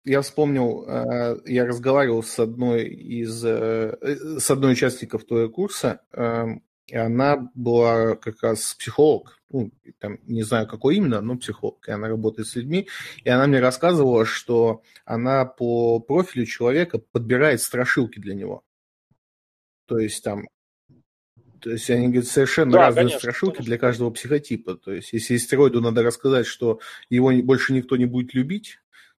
Я 0.04 0.22
вспомнил, 0.22 0.84
э, 0.88 1.36
я 1.46 1.64
разговаривал 1.64 2.24
с 2.24 2.40
одной 2.40 2.86
из, 2.86 3.44
э, 3.44 3.96
с 4.40 4.50
одной 4.50 4.72
участников 4.72 5.24
твоего 5.24 5.48
курса, 5.48 6.00
эм, 6.12 6.62
и 6.86 6.96
она 6.96 7.50
была 7.54 8.16
как 8.16 8.42
раз 8.42 8.74
психолог, 8.74 9.40
ну, 9.50 9.72
там, 9.98 10.18
не 10.24 10.42
знаю, 10.42 10.66
какой 10.66 10.96
именно, 10.96 11.20
но 11.20 11.36
психолог, 11.36 11.86
и 11.88 11.92
она 11.92 12.08
работает 12.08 12.48
с 12.48 12.56
людьми, 12.56 12.88
и 13.24 13.28
она 13.28 13.46
мне 13.46 13.60
рассказывала, 13.60 14.24
что 14.24 14.82
она 15.04 15.44
по 15.44 15.98
профилю 16.00 16.46
человека 16.46 16.98
подбирает 16.98 17.60
страшилки 17.60 18.18
для 18.20 18.34
него. 18.34 18.62
То 19.86 19.98
есть 19.98 20.22
там 20.22 20.46
то 21.60 21.70
есть 21.70 21.90
они 21.90 22.08
говорят 22.08 22.26
совершенно 22.26 22.72
да, 22.72 22.78
разные 22.78 23.04
конечно, 23.04 23.18
страшилки 23.18 23.56
конечно. 23.56 23.70
для 23.70 23.78
каждого 23.78 24.10
психотипа. 24.10 24.76
То 24.76 24.92
есть 24.92 25.12
если 25.12 25.36
стероиду 25.36 25.80
надо 25.80 26.02
рассказать, 26.02 26.46
что 26.46 26.80
его 27.08 27.32
больше 27.42 27.72
никто 27.72 27.96
не 27.96 28.04
будет 28.04 28.34
любить, 28.34 28.78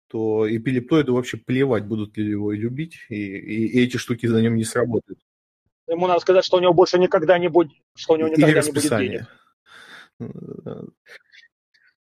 то 0.09 0.47
эпилептоиду 0.49 1.15
вообще 1.15 1.39
плевать, 1.39 1.87
будут 1.87 2.17
ли 2.17 2.31
его 2.31 2.53
любить, 2.53 2.99
и, 3.09 3.17
и, 3.17 3.67
и 3.67 3.83
эти 3.83 3.97
штуки 3.97 4.27
за 4.27 4.41
ним 4.41 4.55
не 4.55 4.65
сработают. 4.65 5.19
Ему 5.89 6.07
надо 6.07 6.21
сказать, 6.21 6.45
что 6.45 6.57
у 6.57 6.61
него 6.61 6.73
больше 6.73 6.99
никогда 6.99 7.39
не 7.39 7.49
будет, 7.49 7.73
что 7.95 8.15
у 8.15 8.17
него 8.17 8.29
никогда 8.29 8.61
не 8.61 8.73
будет 8.73 8.99
денег. 8.99 9.27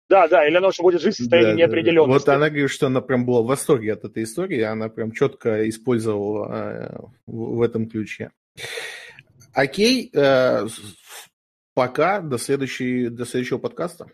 Да, 0.09 0.27
да, 0.27 0.47
или 0.47 0.55
она 0.57 0.67
уже 0.67 0.83
будет 0.83 1.01
жить 1.01 1.15
в 1.15 1.17
состоянии 1.17 1.51
да, 1.51 1.57
неопределенности. 1.57 2.27
Вот 2.27 2.36
она 2.36 2.49
говорит, 2.49 2.69
что 2.69 2.88
она 2.88 3.01
прям 3.01 3.25
была 3.25 3.41
в 3.41 3.45
восторге 3.45 3.93
от 3.93 4.03
этой 4.03 4.23
истории, 4.23 4.62
она 4.62 4.89
прям 4.89 5.12
четко 5.12 5.67
использовала 5.67 6.51
э, 6.53 6.97
в 7.25 7.62
этом 7.62 7.89
ключе. 7.89 8.29
Окей, 9.53 10.12
э, 10.13 10.67
пока, 11.73 12.19
до, 12.19 12.38
следующей, 12.38 13.09
до 13.09 13.25
следующего 13.25 13.57
подкаста. 13.57 14.07